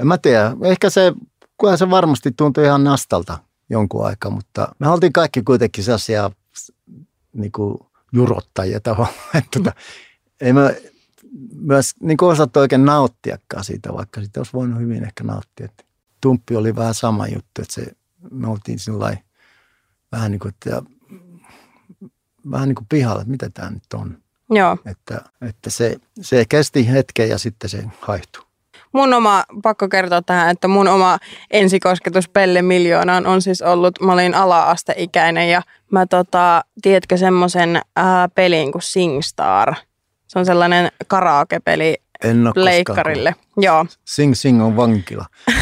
en 0.00 0.06
mä 0.06 0.18
tiedä, 0.18 0.56
ehkä 0.64 0.90
se, 0.90 1.12
kunhan 1.56 1.78
se 1.78 1.90
varmasti 1.90 2.32
tuntui 2.32 2.64
ihan 2.64 2.84
nastalta 2.84 3.38
jonkun 3.70 4.06
aikaa, 4.06 4.30
mutta 4.30 4.74
me 4.78 4.88
oltiin 4.88 5.12
kaikki 5.12 5.42
kuitenkin 5.42 5.84
sellaisia 5.84 6.30
niinku 7.32 7.90
jurottajia 8.12 8.80
tavallaan, 8.80 9.36
että 9.36 9.50
tota, 9.58 9.72
ei 10.40 10.52
mä 10.52 10.70
myös 11.60 11.94
niin 12.00 12.24
osattu 12.24 12.60
oikein 12.60 12.84
nauttiakaan 12.84 13.64
siitä, 13.64 13.92
vaikka 13.92 14.20
sitä 14.20 14.40
olisi 14.40 14.52
voinut 14.52 14.80
hyvin 14.80 15.04
ehkä 15.04 15.24
nauttia. 15.24 15.64
Että 15.64 15.84
tumppi 16.20 16.56
oli 16.56 16.76
vähän 16.76 16.94
sama 16.94 17.26
juttu, 17.26 17.62
että 17.62 17.74
se, 17.74 17.86
me 18.30 18.48
oltiin 18.48 18.78
sillä 18.78 19.16
vähän 20.12 20.30
niin 20.30 20.40
kuin, 20.40 20.48
että, 20.54 20.82
vähän 22.50 22.68
niin 22.68 22.76
kuin 22.76 22.86
pihalla, 22.88 23.20
että 23.20 23.30
mitä 23.30 23.50
tämä 23.50 23.70
nyt 23.70 23.94
on. 23.94 24.18
Joo. 24.50 24.76
Että, 24.86 25.20
että 25.48 25.70
se, 25.70 25.96
se 26.20 26.44
kesti 26.48 26.90
hetken 26.90 27.28
ja 27.28 27.38
sitten 27.38 27.70
se 27.70 27.84
haihtui. 28.00 28.44
Mun 28.92 29.14
oma, 29.14 29.44
pakko 29.62 29.88
kertoa 29.88 30.22
tähän, 30.22 30.50
että 30.50 30.68
mun 30.68 30.88
oma 30.88 31.18
ensikosketus 31.50 32.28
Pelle 32.28 32.62
Miljoonaan 32.62 33.26
on 33.26 33.42
siis 33.42 33.62
ollut, 33.62 34.00
mä 34.00 34.12
olin 34.12 34.34
ala-asteikäinen 34.34 35.50
ja 35.50 35.62
mä 35.90 36.06
tota, 36.06 36.64
tiedätkö 36.82 37.16
semmoisen 37.16 37.80
pelin 38.34 38.72
kuin 38.72 38.82
SingStar– 38.82 39.74
se 40.30 40.38
on 40.38 40.46
sellainen 40.46 40.92
karaokepeli 41.06 41.96
leikkarille. 42.56 43.34
Joo. 43.56 43.86
Sing 44.04 44.34
Sing 44.34 44.62
on 44.62 44.76
vankila. 44.76 45.26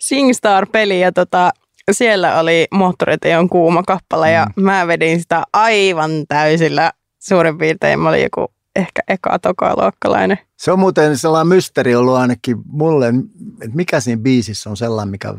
SingStar-peli 0.00 1.00
ja 1.00 1.12
tota, 1.12 1.50
siellä 1.90 2.40
oli 2.40 2.66
Moottoriteon 2.70 3.48
kuuma 3.48 3.82
kappale 3.82 4.26
mm. 4.26 4.32
ja 4.32 4.46
mä 4.56 4.86
vedin 4.86 5.20
sitä 5.20 5.42
aivan 5.52 6.10
täysillä 6.28 6.92
suurin 7.18 7.58
piirtein. 7.58 8.00
Mä 8.00 8.08
olin 8.08 8.22
joku 8.22 8.52
ehkä 8.76 9.02
eka 9.08 9.38
toka 9.38 9.76
luokkalainen. 9.76 10.38
Se 10.56 10.72
on 10.72 10.78
muuten 10.78 11.18
sellainen 11.18 11.48
mysteeri 11.48 11.94
ollut 11.94 12.16
ainakin 12.16 12.56
mulle, 12.66 13.08
että 13.08 13.76
mikä 13.76 14.00
siinä 14.00 14.22
biisissä 14.22 14.70
on 14.70 14.76
sellainen, 14.76 15.10
mikä 15.10 15.34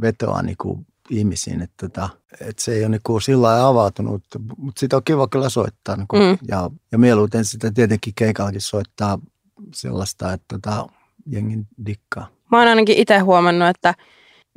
vetoaa 0.00 0.42
niin 0.42 0.56
kuin 0.62 0.86
ihmisiin, 1.10 1.62
että, 1.62 1.88
tota, 1.88 2.08
että 2.40 2.62
se 2.62 2.72
ei 2.72 2.84
ole 2.84 2.88
niin 2.88 3.22
sillä 3.22 3.42
lailla 3.42 3.68
avautunut, 3.68 4.22
mutta 4.56 4.80
sitä 4.80 4.96
on 4.96 5.02
kiva 5.04 5.28
kyllä 5.28 5.48
soittaa. 5.48 5.96
Niin 5.96 6.08
kuin, 6.08 6.22
mm. 6.22 6.38
ja, 6.48 6.70
ja 6.92 6.98
mieluiten 6.98 7.44
sitä 7.44 7.70
tietenkin 7.70 8.12
keikallakin 8.16 8.60
soittaa 8.60 9.18
sellaista, 9.74 10.32
että 10.32 10.46
tota, 10.48 10.86
jengin 11.26 11.66
dikkaa. 11.86 12.28
Mä 12.50 12.58
oon 12.58 12.68
ainakin 12.68 12.96
itse 12.96 13.18
huomannut, 13.18 13.68
että 13.68 13.94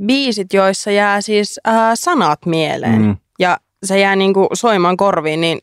biisit, 0.05 0.53
joissa 0.53 0.91
jää 0.91 1.21
siis 1.21 1.59
äh, 1.67 1.91
sanat 1.93 2.45
mieleen. 2.45 3.01
Mm. 3.01 3.17
Ja 3.39 3.57
se 3.83 3.99
jää 3.99 4.15
niinku 4.15 4.47
soimaan 4.53 4.97
korviin, 4.97 5.41
niin 5.41 5.59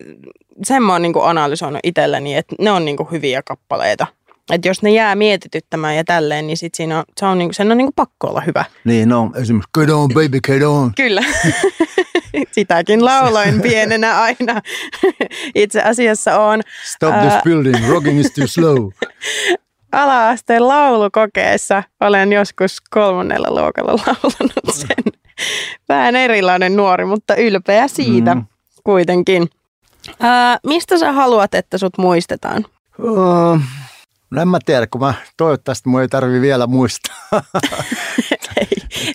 sen 0.65 0.83
mä 0.83 0.93
oon 0.93 1.03
niinku 1.03 1.21
analysoinut 1.21 1.81
itselleni, 1.85 2.37
että 2.37 2.57
ne 2.61 2.71
on 2.71 2.85
niinku 2.85 3.05
hyviä 3.05 3.43
kappaleita. 3.43 4.07
Että 4.51 4.69
jos 4.69 4.83
ne 4.83 4.91
jää 4.91 5.15
mietityttämään 5.15 5.97
ja 5.97 6.05
tälleen, 6.05 6.47
niin 6.47 6.57
sit 6.57 6.75
siinä 6.75 6.99
on, 6.99 7.05
se 7.21 7.27
on 7.27 7.39
niinku, 7.39 7.53
sen 7.53 7.71
on 7.71 7.79
niinku 7.79 7.93
pakko 7.97 8.29
olla 8.29 8.41
hyvä. 8.41 8.65
Niin, 8.85 9.09
no 9.09 9.31
esimerkiksi 9.35 9.71
Get 9.79 9.91
on 9.91 10.09
baby, 10.09 10.41
get 10.41 10.63
on. 10.63 10.93
Kyllä. 10.97 11.23
Sitäkin 12.53 13.05
lauloin 13.05 13.61
pienenä 13.63 14.21
aina. 14.21 14.61
Itse 15.55 15.83
asiassa 15.83 16.41
on 16.41 16.61
Stop 16.85 17.15
this 17.21 17.33
building, 17.45 17.89
rocking 17.89 18.21
is 18.21 18.31
too 18.31 18.47
slow. 18.47 18.77
ala-asteen 19.93 20.69
laulukokeessa. 20.69 21.83
Olen 22.01 22.33
joskus 22.33 22.81
kolmannella 22.91 23.51
luokalla 23.51 23.93
laulanut 23.93 24.75
sen. 24.75 25.13
Vähän 25.89 26.17
erilainen 26.17 26.77
nuori, 26.77 27.05
mutta 27.05 27.35
ylpeä 27.37 27.89
siitä 27.89 28.35
Mm. 28.35 28.45
kuitenkin. 28.85 29.49
Ää, 30.21 30.59
mistä 30.67 30.99
sä 30.99 31.13
haluat, 31.13 31.55
että 31.55 31.79
sut 31.79 31.99
muistetaan? 31.99 32.65
Uh, 32.99 33.61
no 34.33 34.43
en 34.43 34.49
mä 34.49 34.59
tiedä, 34.65 34.87
kun 34.87 35.01
mä 35.01 35.15
toivottavasti 35.37 35.89
mun 35.89 36.01
ei 36.01 36.09
tarvi 36.09 36.41
vielä 36.41 36.67
muistaa. 36.67 37.17
Ei, 38.61 38.67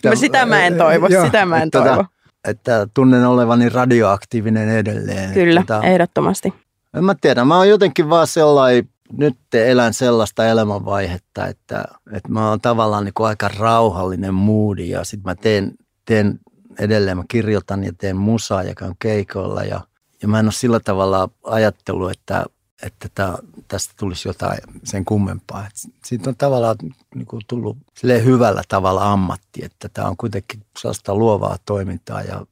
no 0.04 0.16
sitä 0.16 0.46
mä 0.46 0.66
en 0.66 0.76
toivo, 0.78 1.06
Joo, 1.06 1.24
sitä 1.24 1.46
mä 1.46 1.56
en 1.56 1.62
että 1.62 1.78
toivo. 1.78 1.96
tota, 1.96 2.06
että 2.44 2.86
tunnen 2.94 3.26
olevani 3.26 3.68
radioaktiivinen 3.68 4.68
edelleen. 4.68 5.34
Kyllä, 5.34 5.60
Tota, 5.60 5.82
ehdottomasti. 5.82 6.54
en 6.96 7.04
mä 7.04 7.14
tiedä, 7.20 7.44
mä 7.44 7.56
oon 7.56 7.68
jotenkin 7.68 8.10
vaan 8.10 8.26
sellainen, 8.26 8.88
nyt 9.12 9.36
elän 9.54 9.94
sellaista 9.94 10.46
elämänvaihetta, 10.46 11.46
että, 11.46 11.84
että 12.12 12.28
mä 12.32 12.48
oon 12.48 12.60
tavallaan 12.60 13.04
niin 13.04 13.14
kuin 13.14 13.26
aika 13.26 13.48
rauhallinen 13.58 14.34
moodi 14.34 14.88
ja 14.90 15.04
sitten 15.04 15.30
mä 15.30 15.34
teen, 15.34 15.72
teen 16.04 16.38
edelleen, 16.78 17.16
mä 17.16 17.24
kirjoitan 17.28 17.84
ja 17.84 17.92
teen 17.98 18.16
musaa 18.16 18.62
ja 18.62 18.74
käyn 18.74 18.94
keikoilla 18.98 19.64
ja, 19.64 19.80
ja 20.22 20.28
mä 20.28 20.38
en 20.38 20.46
ole 20.46 20.52
sillä 20.52 20.80
tavalla 20.80 21.28
ajattellut, 21.44 22.10
että, 22.10 22.44
että 22.82 23.08
tää, 23.14 23.38
tästä 23.68 23.94
tulisi 23.96 24.28
jotain 24.28 24.58
sen 24.84 25.04
kummempaa. 25.04 25.66
Et 25.66 25.92
siitä 26.04 26.30
on 26.30 26.36
tavallaan 26.36 26.76
niin 27.14 27.26
kuin 27.26 27.42
tullut 27.46 27.76
hyvällä 28.24 28.62
tavalla 28.68 29.12
ammatti, 29.12 29.64
että 29.64 29.88
tämä 29.88 30.08
on 30.08 30.16
kuitenkin 30.16 30.62
sellaista 30.78 31.14
luovaa 31.14 31.56
toimintaa 31.66 32.22
ja, 32.22 32.46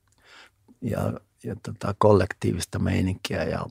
ja, 0.81 1.13
ja 1.45 1.57
tota, 1.63 1.95
kollektiivista 1.99 2.79
meininkiä 2.79 3.45
ja 3.45 3.67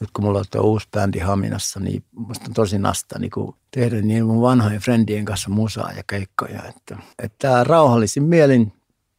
nyt 0.00 0.10
kun 0.12 0.24
mulla 0.24 0.38
on 0.38 0.44
tuo 0.50 0.60
uusi 0.60 0.88
bändi 0.92 1.18
Haminassa, 1.18 1.80
niin 1.80 2.04
musta 2.12 2.44
on 2.48 2.54
tosi 2.54 2.78
nasta 2.78 3.18
niin 3.18 3.30
kuin 3.30 3.56
tehdä 3.70 4.02
niin 4.02 4.26
mun 4.26 4.42
vanhojen 4.42 4.80
friendien 4.80 5.24
kanssa 5.24 5.50
musaa 5.50 5.92
ja 5.92 6.02
keikkoja. 6.06 6.62
Että, 6.64 6.98
että 7.18 7.64
rauhallisin 7.64 8.22
mielin 8.22 8.72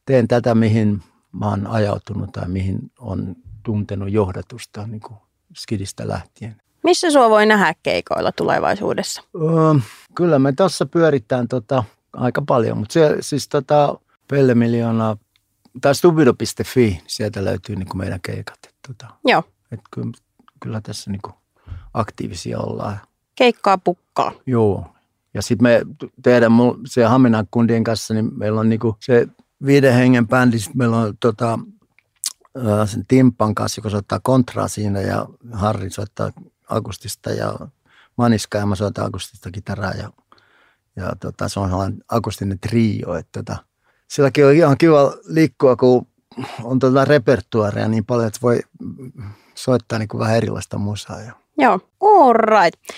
teen 0.05 0.27
tätä, 0.27 0.55
mihin 0.55 1.03
mä 1.31 1.49
oon 1.49 1.67
ajautunut 1.67 2.31
tai 2.31 2.47
mihin 2.47 2.91
on 2.99 3.35
tuntenut 3.63 4.11
johdatusta 4.11 4.87
niin 4.87 5.01
kuin 5.01 5.17
skidistä 5.55 6.07
lähtien. 6.07 6.61
Missä 6.87 7.11
sua 7.11 7.29
voi 7.29 7.45
nähdä 7.45 7.73
keikoilla 7.83 8.31
tulevaisuudessa? 8.31 9.23
Öö, 9.35 9.79
kyllä 10.15 10.39
me 10.39 10.51
tässä 10.51 10.85
pyöritään 10.85 11.47
tota, 11.47 11.83
aika 12.13 12.41
paljon, 12.41 12.77
mutta 12.77 12.93
se, 12.93 13.17
siis 13.21 13.47
tota, 13.47 13.99
Pelle 14.27 14.55
Miljoona 14.55 15.17
tai 15.81 15.95
stupido.fi, 15.95 17.01
sieltä 17.07 17.45
löytyy 17.45 17.75
niin 17.75 17.87
kuin 17.87 17.97
meidän 17.97 18.19
keikat. 18.21 18.59
Et, 18.67 18.75
tota, 18.87 19.13
Joo, 19.25 19.43
et 19.71 19.79
kyllä, 19.91 20.11
kyllä 20.59 20.81
tässä 20.81 21.11
niin 21.11 21.21
kuin 21.21 21.33
aktiivisia 21.93 22.59
ollaan. 22.59 22.97
keikkaa 23.35 23.77
pukkaa. 23.77 24.31
Joo. 24.45 24.87
Ja 25.33 25.41
sitten 25.41 25.63
me 25.63 25.81
tehdään 26.23 26.51
se 26.85 27.03
Haminan 27.03 27.47
kundien 27.51 27.83
kanssa, 27.83 28.13
niin 28.13 28.31
meillä 28.37 28.59
on 28.59 28.69
niinku 28.69 28.95
se 28.99 29.27
viiden 29.65 29.93
hengen 29.93 30.27
bändi, 30.27 30.59
sit 30.59 30.75
meillä 30.75 30.97
on 30.97 31.17
tota, 31.19 31.59
ää, 32.67 32.85
sen 32.85 33.05
Timpan 33.07 33.55
kanssa, 33.55 33.79
joka 33.79 33.89
soittaa 33.89 34.19
kontraa 34.23 34.67
siinä 34.67 35.01
ja 35.01 35.25
Harri 35.51 35.89
soittaa 35.89 36.31
akustista 36.69 37.29
ja 37.29 37.53
Maniska 38.17 38.57
ja 38.57 38.65
mä 38.65 38.75
soitan 38.75 39.05
akustista 39.05 39.51
kitaraa 39.51 39.91
ja, 39.91 40.09
ja 40.95 41.11
tota, 41.19 41.49
se 41.49 41.59
on 41.59 41.69
sellainen 41.69 42.03
akustinen 42.09 42.59
trio, 42.59 43.15
että 43.15 43.43
tota, 43.43 43.57
silläkin 44.07 44.45
on 44.45 44.53
ihan 44.53 44.77
kiva 44.77 45.13
liikkua, 45.27 45.75
kun 45.75 46.07
on 46.63 46.79
tota 46.79 47.05
repertuaaria 47.05 47.87
niin 47.87 48.05
paljon, 48.05 48.27
että 48.27 48.39
voi 48.41 48.59
soittaa 49.55 49.99
niin 49.99 50.09
kuin 50.09 50.19
vähän 50.19 50.37
erilaista 50.37 50.77
musaa. 50.77 51.21
Ja 51.21 51.33
Joo, 51.57 51.79
all 52.01 52.33
right. 52.33 52.97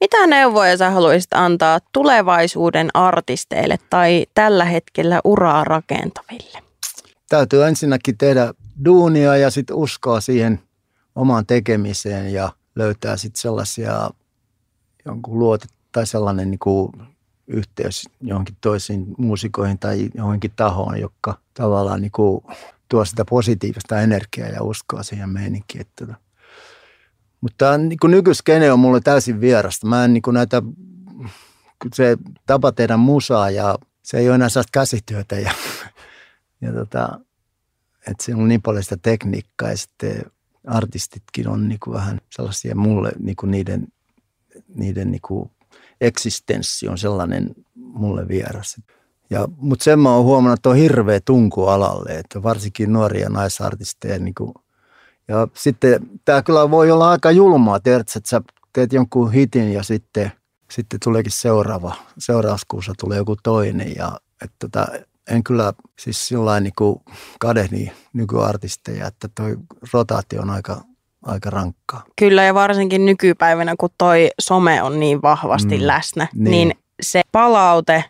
Mitä 0.00 0.26
neuvoja 0.26 0.76
sä 0.76 0.90
haluaisit 0.90 1.32
antaa 1.34 1.78
tulevaisuuden 1.92 2.90
artisteille 2.94 3.78
tai 3.90 4.26
tällä 4.34 4.64
hetkellä 4.64 5.20
uraa 5.24 5.64
rakentaville? 5.64 6.68
täytyy 7.28 7.64
ensinnäkin 7.64 8.18
tehdä 8.18 8.54
duunia 8.84 9.36
ja 9.36 9.50
sitten 9.50 9.76
uskoa 9.76 10.20
siihen 10.20 10.60
omaan 11.14 11.46
tekemiseen 11.46 12.32
ja 12.32 12.52
löytää 12.78 13.16
sitten 13.16 13.40
sellaisia 13.40 14.10
jonkun 15.04 15.38
luote 15.38 15.66
tai 15.92 16.06
sellainen 16.06 16.50
niin 16.50 16.58
kuin 16.58 16.92
yhteys 17.46 18.08
johonkin 18.20 18.56
toisiin 18.60 19.06
muusikoihin 19.18 19.78
tai 19.78 20.10
johonkin 20.14 20.52
tahoon, 20.56 21.00
joka 21.00 21.38
tavallaan 21.54 22.00
niin 22.00 22.12
kuin 22.12 22.44
tuo 22.88 23.04
sitä 23.04 23.24
positiivista 23.24 24.00
energiaa 24.00 24.48
ja 24.48 24.62
uskoa 24.62 25.02
siihen 25.02 25.28
meininkiin. 25.28 25.80
Että 25.80 26.06
tota. 26.06 26.18
Mutta 27.40 27.78
niin 27.78 27.98
kuin 28.00 28.10
nykyskene 28.10 28.72
on 28.72 28.78
mulle 28.78 29.00
täysin 29.00 29.40
vierasta. 29.40 29.86
Mä 29.86 30.04
en 30.04 30.12
niin 30.12 30.22
kuin 30.22 30.34
näitä, 30.34 30.62
se 31.94 32.16
tapa 32.46 32.72
tehdä 32.72 32.96
musaa 32.96 33.50
ja 33.50 33.78
se 34.02 34.18
ei 34.18 34.28
ole 34.28 34.34
enää 34.34 34.48
sellaista 34.48 34.70
käsityötä 34.72 35.36
ja, 35.36 35.52
ja 36.62 36.72
tota, 36.72 37.20
että 38.10 38.24
siinä 38.24 38.42
on 38.42 38.48
niin 38.48 38.62
paljon 38.62 38.82
sitä 38.82 38.96
tekniikkaa 39.02 39.70
ja 39.70 39.76
sitten 39.76 40.22
artistitkin 40.66 41.48
on 41.48 41.68
niin 41.68 41.80
kuin 41.80 41.94
vähän 41.94 42.20
sellaisia 42.30 42.74
mulle 42.74 43.12
niin 43.18 43.36
kuin 43.36 43.50
niiden, 43.50 43.88
niiden 44.74 45.10
niin 45.10 45.20
kuin 45.22 45.50
eksistenssi 46.00 46.88
on 46.88 46.98
sellainen 46.98 47.54
mulle 47.74 48.28
vieras. 48.28 48.76
Ja, 49.30 49.48
mutta 49.56 49.84
sen 49.84 49.98
mä 49.98 50.14
oon 50.14 50.24
huomannut, 50.24 50.58
että 50.58 50.68
on 50.68 50.76
hirveä 50.76 51.20
tunku 51.20 51.66
alalle, 51.66 52.18
että 52.18 52.42
varsinkin 52.42 52.92
nuoria 52.92 53.28
naisartisteja. 53.28 54.18
Niin 54.18 54.34
kuin, 54.34 54.54
ja 55.28 55.48
sitten 55.54 56.10
tämä 56.24 56.42
kyllä 56.42 56.70
voi 56.70 56.90
olla 56.90 57.10
aika 57.10 57.30
julmaa, 57.30 57.80
tiedätkö, 57.80 58.12
että 58.16 58.28
sä 58.28 58.40
teet 58.72 58.92
jonkun 58.92 59.32
hitin 59.32 59.72
ja 59.72 59.82
sitten, 59.82 60.32
sitten 60.70 61.00
tuleekin 61.04 61.32
seuraava, 61.32 61.94
seurauskuussa 62.18 62.92
tulee 62.98 63.18
joku 63.18 63.36
toinen. 63.42 63.96
Ja, 63.96 64.20
että 64.42 64.56
tota, 64.58 64.86
en 65.30 65.44
kyllä 65.44 65.72
siis 65.98 66.28
sillä 66.28 66.60
niin 66.60 66.72
kuin 66.78 67.00
kadehdi 67.40 67.92
nykyartisteja, 68.12 69.06
että 69.06 69.28
toi 69.34 69.56
rotaatio 69.92 70.42
on 70.42 70.50
aika, 70.50 70.80
aika 71.22 71.50
rankkaa. 71.50 72.04
Kyllä 72.18 72.44
ja 72.44 72.54
varsinkin 72.54 73.06
nykypäivänä, 73.06 73.74
kun 73.78 73.88
toi 73.98 74.30
some 74.40 74.82
on 74.82 75.00
niin 75.00 75.22
vahvasti 75.22 75.78
Mm, 75.78 75.86
läsnä, 75.86 76.28
niin. 76.34 76.50
niin. 76.50 76.74
se 77.02 77.20
palaute, 77.32 78.04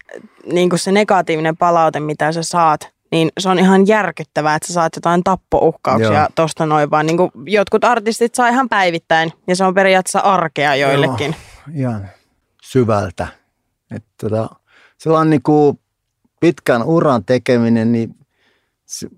niin 0.52 0.70
kuin 0.70 0.78
se 0.78 0.92
negatiivinen 0.92 1.57
palaute, 1.57 2.00
mitä 2.00 2.33
sä 2.33 2.42
saat, 2.42 2.88
niin 3.12 3.31
se 3.38 3.48
on 3.48 3.59
ihan 3.59 3.87
järkyttävää, 3.87 4.54
että 4.54 4.66
sä 4.66 4.72
saat 4.72 4.96
jotain 4.96 5.24
tappouhkauksia 5.24 6.12
Joo. 6.12 6.28
tosta 6.35 6.66
noin 6.66 6.90
vaan. 6.90 7.07
Niin 7.07 7.16
kuin 7.16 7.31
jotkut 7.46 7.85
artistit 7.85 8.35
saa 8.35 8.48
ihan 8.48 8.68
päivittäin 8.68 9.33
ja 9.46 9.57
se 9.57 9.64
on 9.64 9.74
periaatteessa 9.74 10.20
arkea 10.20 10.74
joillekin. 10.74 11.37
Ihan 11.74 12.09
syvältä. 12.62 13.26
Että 13.90 14.09
tota, 14.20 14.48
sellainen 14.98 15.31
niin 15.31 15.42
kuin 15.42 15.78
pitkän 16.40 16.83
uran 16.83 17.24
tekeminen, 17.24 17.92
niin 17.92 18.14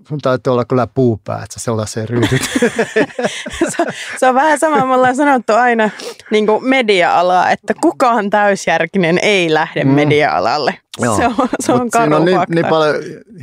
sun 0.09 0.19
täytyy 0.23 0.53
olla 0.53 0.65
kyllä 0.65 0.87
puupää, 0.87 1.43
että 1.43 1.55
sä 1.55 1.65
sellaiseen 1.65 2.09
ryhdyt. 2.09 2.43
se, 3.77 3.85
se 4.19 4.27
on 4.27 4.35
vähän 4.35 4.59
sama, 4.59 4.87
me 4.87 4.95
ollaan 4.95 5.17
sanottu 5.17 5.53
aina 5.53 5.91
niin 6.31 6.47
media-alaa, 6.61 7.51
että 7.51 7.75
kukaan 7.83 8.31
täysjärkinen 8.31 9.19
ei 9.23 9.55
lähde 9.55 9.85
Mm. 9.85 9.91
mm. 9.91 9.95
media-alalle. 9.95 10.79
Joo. 11.01 11.17
Se 11.17 11.27
on, 11.27 11.49
se 11.61 11.73
on 11.73 11.91
karu 11.91 12.17
on 12.17 12.25
niin, 12.25 12.37
fakta. 12.39 12.55
niin 12.55 12.67
paljon 12.67 12.95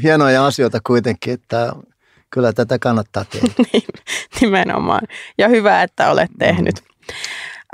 hienoja 0.03 0.45
asioita 0.45 0.79
kuitenkin, 0.87 1.33
että 1.33 1.73
kyllä 2.29 2.53
tätä 2.53 2.79
kannattaa 2.79 3.25
tehdä. 3.25 3.47
Niin, 3.73 3.83
nimenomaan. 4.41 5.01
Ja 5.37 5.47
hyvä, 5.47 5.83
että 5.83 6.11
olet 6.11 6.31
tehnyt. 6.39 6.83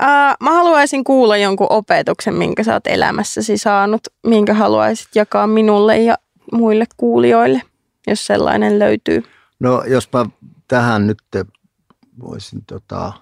Uh, 0.02 0.36
mä 0.40 0.50
haluaisin 0.50 1.04
kuulla 1.04 1.36
jonkun 1.36 1.66
opetuksen, 1.70 2.34
minkä 2.34 2.64
sä 2.64 2.72
oot 2.72 2.86
elämässäsi 2.86 3.58
saanut, 3.58 4.00
minkä 4.26 4.54
haluaisit 4.54 5.08
jakaa 5.14 5.46
minulle 5.46 5.98
ja 5.98 6.14
muille 6.52 6.84
kuulijoille, 6.96 7.62
jos 8.06 8.26
sellainen 8.26 8.78
löytyy. 8.78 9.22
No 9.60 9.84
jos 9.86 10.08
mä 10.12 10.26
tähän 10.68 11.06
nyt 11.06 11.18
voisin 12.20 12.64
tota, 12.66 13.12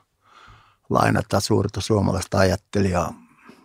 lainata 0.91 1.41
suurta 1.41 1.81
suomalaista 1.81 2.39
ajattelijaa 2.39 3.15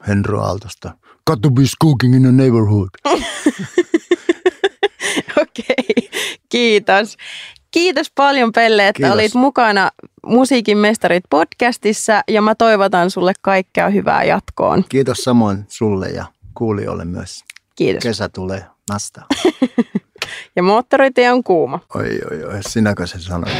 Henry 0.07 0.39
Aaltosta. 0.39 0.97
Got 1.27 1.41
to 1.41 1.51
be 1.51 1.61
cooking 1.83 2.15
in 2.15 2.21
the 2.21 2.31
neighborhood. 2.31 2.89
Okei, 5.41 6.09
kiitos. 6.49 7.17
Kiitos 7.71 8.11
paljon 8.15 8.51
Pelle, 8.51 8.87
että 8.87 8.97
Kiitos. 8.97 9.13
olit 9.13 9.33
mukana 9.33 9.91
Musiikin 10.25 10.77
mestarit 10.77 11.23
podcastissa 11.29 12.21
ja 12.27 12.41
mä 12.41 12.55
toivotan 12.55 13.11
sulle 13.11 13.33
kaikkea 13.41 13.89
hyvää 13.89 14.23
jatkoon. 14.23 14.83
Kiitos 14.89 15.17
samoin 15.17 15.65
sulle 15.67 16.07
ja 16.07 16.25
kuulijoille 16.53 17.05
myös. 17.05 17.43
Kiitos. 17.75 18.03
Kesä 18.03 18.29
tulee 18.29 18.65
nastaan. 18.89 19.27
Ja 20.55 20.63
moottoritie 20.63 21.31
on 21.31 21.43
kuuma. 21.43 21.79
Oi, 21.95 22.19
oi, 22.31 22.43
oi, 22.43 22.63
sinäkö 22.63 23.07
se 23.07 23.19
sanoit? 23.19 23.53